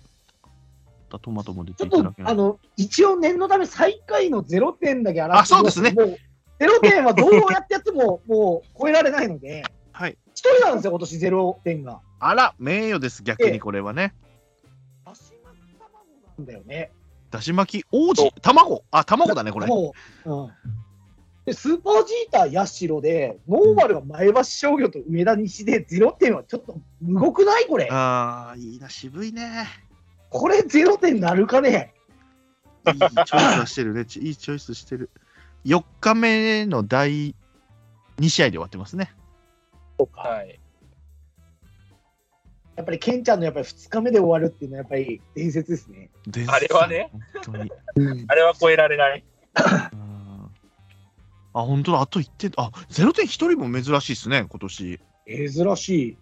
[1.10, 6.18] またトマトも出ていただけ、ないあの、一応念のため最下位の0点だけてあそうですねもう、
[6.60, 9.62] 0点はどうやってやっても、もう超えられないので、
[9.92, 10.18] はい。
[10.38, 12.00] 一人なんですよ、今年0点が。
[12.20, 14.14] あら、名誉です、逆にこれはね。
[15.04, 15.98] 足巻き卵
[16.36, 16.92] なんだよね。
[17.28, 18.84] だし巻き王子、卵？
[18.92, 19.66] あ、卵だね、これ。
[19.66, 20.50] もううん
[21.44, 27.66] でスーパージーター社で、ノーマルが前橋商業と上田西で0点はちょっとむごくない？
[27.66, 27.88] これ。
[27.90, 29.66] あー、いいな、渋いね。
[30.30, 31.94] これ0点なるかね？
[32.86, 34.04] いいチョイスはしてるね。
[34.04, 35.10] ち いいチョイスしてる。
[35.64, 37.34] 4日目の第
[38.20, 39.10] 2試合で終わってますね。
[40.12, 40.60] はい。
[42.76, 46.10] やっぱりケンちゃんのやっぱり2日目で終わるっていうのはやっぱり伝説ですね。
[46.28, 47.10] ですあれはね。
[47.44, 47.72] 本当に。
[48.28, 49.24] あれは超えられない。
[49.92, 50.08] うん
[51.54, 52.00] あ、本当だ。
[52.02, 52.52] あと1点。
[52.56, 55.00] あ、0点1人も珍しいですね、今年。
[55.26, 56.16] 珍しい。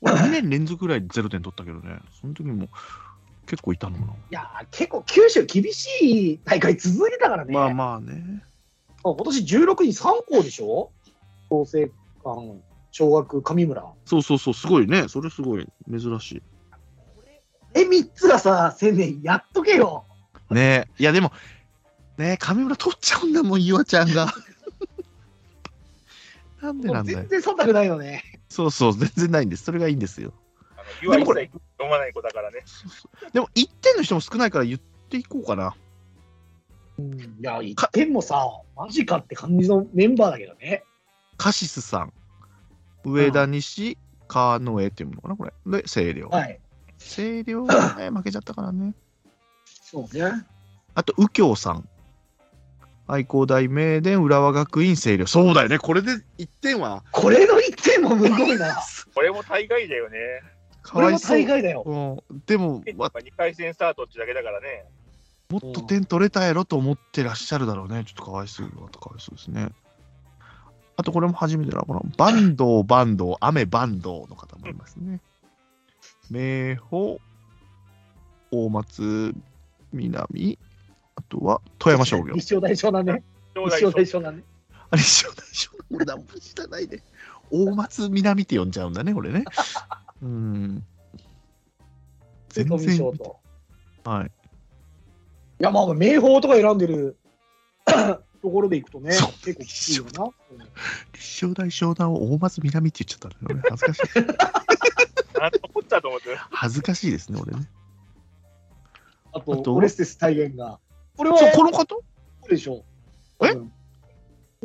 [0.00, 1.98] 俺2年連続ぐらいで0点取ったけどね。
[2.20, 2.68] その時も
[3.46, 4.12] 結構いたのかな。
[4.12, 7.52] いやー結構九州厳しい大会続いてたからね。
[7.52, 8.42] まあまあね。
[9.02, 10.90] 今年16人3校でしょ？
[11.50, 11.90] 創成
[12.24, 12.60] 館、
[12.96, 13.84] 小学、上村。
[14.06, 15.06] そうそうそう、すごいね。
[15.08, 16.42] それすごい珍し
[17.74, 20.06] え、3つがさ、千年やっとけよ。
[20.50, 20.54] い。
[20.54, 21.30] ねいやでも、
[22.16, 24.32] ね上村取っちゃうんだもん、ゆあちゃんが。
[26.62, 27.42] なんでもなんだよう全。
[27.42, 28.24] 然忖度ないのね。
[28.48, 29.64] そうそう、全然ないんです。
[29.64, 30.32] それがいいんですよ。
[30.78, 32.62] あの湯は一切読まない子だからね。
[32.64, 34.80] そうそうでも、1点の人も少ないから言っ
[35.10, 35.76] ていこうかな。
[36.98, 40.82] うん、いや、1点もさ、マジかって感じのメンバーだけどね。
[41.36, 42.12] カシスさん、
[43.06, 43.96] 上田西、
[44.26, 45.52] 川之江っていうのかな、これ。
[45.66, 46.28] で、星稜。
[46.28, 46.60] はい。
[46.98, 48.94] 星稜がね、 負けちゃったからね。
[49.64, 50.44] そうね。
[50.94, 51.88] あと、右京さん。
[53.08, 55.26] 愛工大名電、浦和学院、星稜。
[55.26, 55.78] そうだよね。
[55.78, 58.76] これで1点は、これの1点もむごいな。
[59.14, 60.18] これも大概だよね。
[60.84, 61.36] これもかわいそう。
[61.36, 62.20] 大概だよ。
[62.28, 64.86] うん、でも、ま2回戦スタートってだけだからね。
[65.48, 68.02] もっと点取れたやろと思ってらっしゃるだろうね。
[68.04, 69.68] ちょっとかわいそうだとかわいそうですね。
[70.96, 71.84] あとこれも初めてだな。
[71.84, 75.20] この坂東坂東、雨坂東の方もいますね。
[76.30, 77.20] 明豊、
[78.50, 79.34] 大松、
[79.92, 80.58] 南、
[81.16, 82.34] あとは富山商業。
[82.34, 83.22] 立正大湘南ね。
[83.54, 84.44] 立正大湘南ね。
[84.90, 85.84] あれ、一緒だ、一緒だ。
[85.90, 87.02] もう何も知らないで。
[87.50, 89.44] 大松南って呼んじゃうんだね、これね。
[90.22, 90.78] うん。
[92.54, 93.12] で、全富然。
[94.04, 94.26] はい。
[94.26, 94.30] い
[95.58, 97.16] や、まあ、明豊とか選んでる
[98.46, 100.24] ところでいくとね、そう結構きついよな。
[100.24, 100.58] うん
[101.12, 103.36] 立正大湘南を大松南って言っちゃったね。
[103.42, 105.40] 俺恥ずかしい。
[105.40, 106.36] なんとこっちゃと思って。
[106.50, 107.68] 恥ずかしいですね、俺ね。
[109.32, 109.56] ああと？
[109.56, 110.78] と、オレステス大元が。
[111.16, 111.86] これは、そう、この方
[112.48, 112.84] でしょ。
[113.42, 113.50] え？
[113.50, 113.72] うん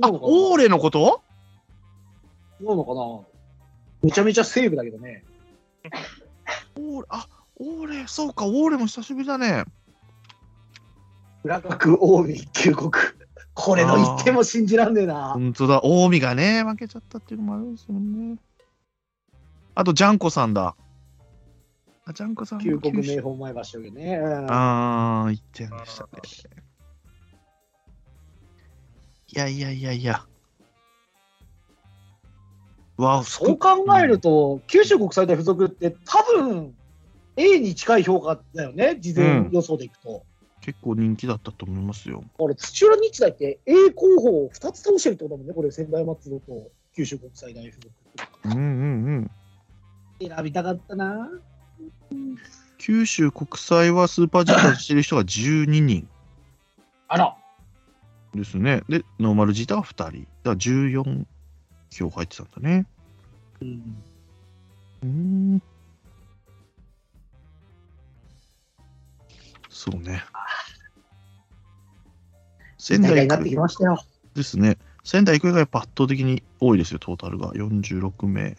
[0.04, 1.24] あ、オーレのこと？
[2.62, 3.28] な違うのかな？
[4.04, 5.24] めちゃめちゃセーブだけどね。
[6.78, 7.28] オーレ、あ、
[7.58, 9.66] オーレ、そうか、オーレも久しぶりだね。
[11.44, 12.92] 浦学近江旧国。
[13.54, 15.34] これの1点も信じらんねえな。
[15.34, 18.38] 本当だ、近江がね、負けちゃったっていうのもあるんですよね。
[19.76, 20.76] あと、ジャンコさんだ。
[22.06, 24.18] あ、ジャンコさん九州明豊前橋商業ね。
[24.18, 26.10] うんあー、1点でしたね。
[29.34, 30.26] いやいやいやいや。
[32.98, 36.74] わあ、そう考えると、九州国際大付属って多分
[37.38, 40.24] A に近い評価だよね、事前予想でいくと。
[40.62, 42.24] 結構人気だったと思いますよ。
[42.38, 47.92] これ土浦日大って A 候補を2つ倒してるってことだもんね、これ仙台松戸と九州国際大付属。
[48.46, 49.32] うんうん
[50.20, 50.28] うん。
[50.28, 51.30] 選びたかったな。
[52.78, 56.08] 九州国際はスーパージェットしてる人が12人
[57.08, 57.36] あら、
[58.34, 58.82] ですね。
[58.88, 60.04] で、ノーマルジータは2人。
[60.04, 61.26] だから14
[61.92, 62.86] 票入ってたんだね。
[63.62, 64.04] うん、
[65.04, 65.62] うーん。
[69.70, 70.24] そうね。
[72.82, 74.04] 仙台なってき育ましたよ。
[74.34, 74.80] ですね。
[75.04, 77.52] 仙台育英がやっぱ圧倒的に多いですよ、トータルが。
[77.52, 78.58] 46名。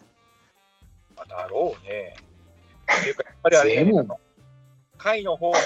[1.28, 2.14] だろうね。
[3.00, 4.20] っていうか、やっぱりあれ、でも
[4.96, 5.56] 会の方の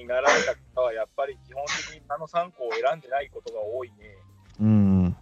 [0.00, 3.94] になられた方は、やっぱり基本的にあの3校を選んでないことが多いね。
[4.60, 5.16] うん。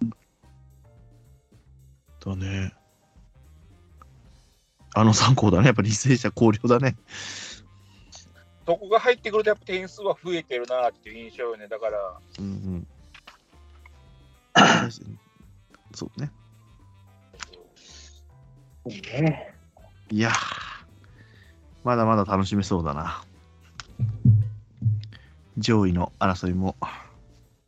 [2.24, 2.72] だね。
[4.94, 5.66] あの3校だね。
[5.66, 6.96] やっぱ履正社広陵だね。
[8.66, 11.68] そこが入ってくると、やっぱ点数は増えてるなっていう印象よね。
[11.68, 11.98] だから、
[12.38, 12.86] うんうん。
[15.94, 16.30] そうね。
[18.86, 19.54] そうね
[20.10, 20.34] いやー
[21.84, 23.22] まだまだ楽しめそうだな。
[25.58, 26.76] 上位の争いも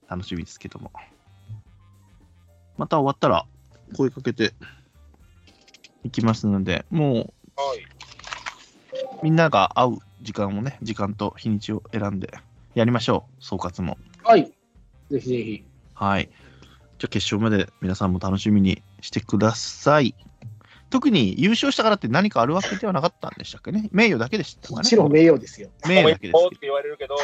[0.08, 0.90] 楽しみですけども。
[2.76, 3.46] また終わったら
[3.96, 4.52] 声かけて
[6.04, 7.86] いきますので、もうはい。
[9.22, 12.34] みんなが会う時間をね、時間と日にちを選んで
[12.74, 13.96] やりましょう、総括も。
[14.24, 14.52] はい。
[15.08, 15.64] ぜひぜひ。
[15.94, 16.28] はい。
[16.98, 20.16] じゃあ決勝まで皆さんも楽しみにしてください。
[20.90, 23.88] 特に優勝したからって何かあるわけではなかったんでしたっけね？
[23.92, 24.76] 名誉だけでしたかね？
[24.78, 25.70] もちろん名誉ですよ。
[25.86, 26.58] 名誉だけですって。
[26.62, 27.14] 言われるけど、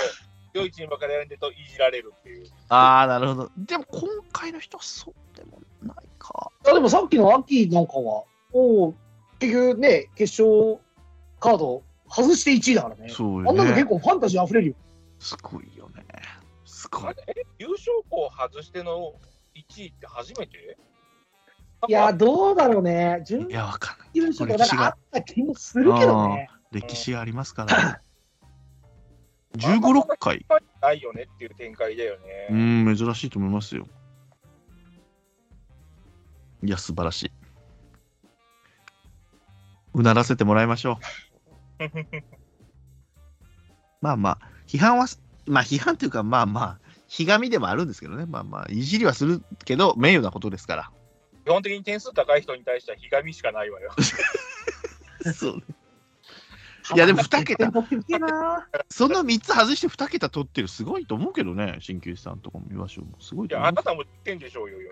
[0.53, 2.46] 強いチームかり選んでるといじられるっていう。
[2.68, 3.50] ああ、なるほど。
[3.59, 6.53] でも今回の人はそうでもないか。
[6.68, 8.22] あでもさっきの秋なんかは、
[8.53, 8.94] もう
[9.40, 10.78] 結局ね、決勝
[11.40, 11.82] カード
[12.14, 13.08] 外して1位だからね。
[13.08, 13.86] そうあんなの結。
[13.86, 14.74] 構ファンタジー溢れるよ。
[15.18, 16.04] すごいよね。
[16.64, 17.14] すごい
[17.58, 19.14] 優勝校外しての
[19.54, 20.76] 1位って初めて？
[21.88, 23.22] いや、どうだろうね。
[23.26, 24.08] 準いや、わかんない。
[24.14, 26.48] 優勝とかなんかあった気もするけどね。
[26.70, 28.00] 歴史ありますから。
[29.56, 30.46] 15、6回。
[30.80, 32.18] ないよねっていう展開だよ
[32.50, 32.84] うね。
[32.84, 33.86] ん、珍しいと思いますよ。
[36.62, 37.32] いや、素晴らしい。
[39.94, 41.32] うならせてもらいましょう。
[44.01, 45.07] まあまあ、批判は、
[45.47, 46.78] まあ批判というか、まあまあ、
[47.09, 48.26] ひがみでもあるんですけどね。
[48.26, 50.91] まあまあ、いじりはするけど、名誉なことですから。
[51.45, 53.93] 基本的に点数高い人に対してはひがみしかないわよ。
[55.35, 55.62] そうね。
[56.95, 57.70] いやでも二桁
[58.91, 63.68] その3つ外して2桁取ってる、すごいと思うけどね、鍼灸師さんとかも岩椒もすごいいや、と思う。
[63.68, 64.80] あなたも点でしょうよ。
[64.80, 64.85] い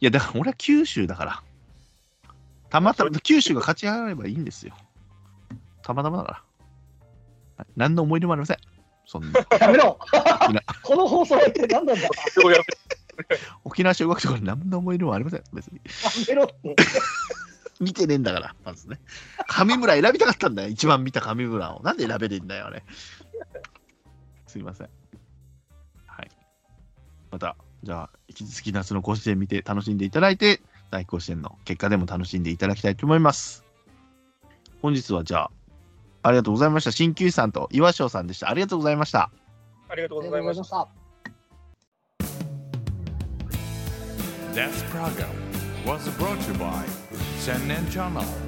[0.00, 1.42] や、だから俺は九州だから。
[2.70, 4.74] たまたま、九州が勝ち上がればいいんですよ。
[5.86, 6.34] たまたまだから。
[7.58, 8.56] はい何の思い出もありません。
[9.06, 9.46] そんな。
[9.60, 9.98] やめろ
[10.82, 12.08] この放送は一体何なんだ
[13.64, 15.42] 沖縄小学校に何の思い出もありません。
[15.52, 15.80] 別に。
[16.28, 16.76] めろって。
[17.78, 18.98] 見てねえんだから、まずね。
[19.46, 20.68] 上村選びたかったんだよ。
[20.68, 21.82] 一番見た上村を。
[21.82, 22.82] なんで選べねえんだよ、あれ。
[24.48, 24.88] すいません。
[26.06, 26.30] はい。
[27.30, 30.60] また、じゃあ、引き続き夏の甲子園見て楽しんでいただいて、
[30.90, 33.64] 大甲子園の結果でも楽しんでいただきたいと思います。
[34.82, 35.50] 本日はじゃあ、
[36.26, 36.90] ありがとうございました。
[36.90, 38.50] 鍼灸師さんと岩翔さんでした。
[38.50, 39.30] ありがとうございました。
[39.88, 40.60] ありがとうごございまし。
[40.60, 40.88] たた。
[44.52, 45.28] This program
[45.84, 46.84] was brought to you by
[47.38, 48.45] Sennen Channel.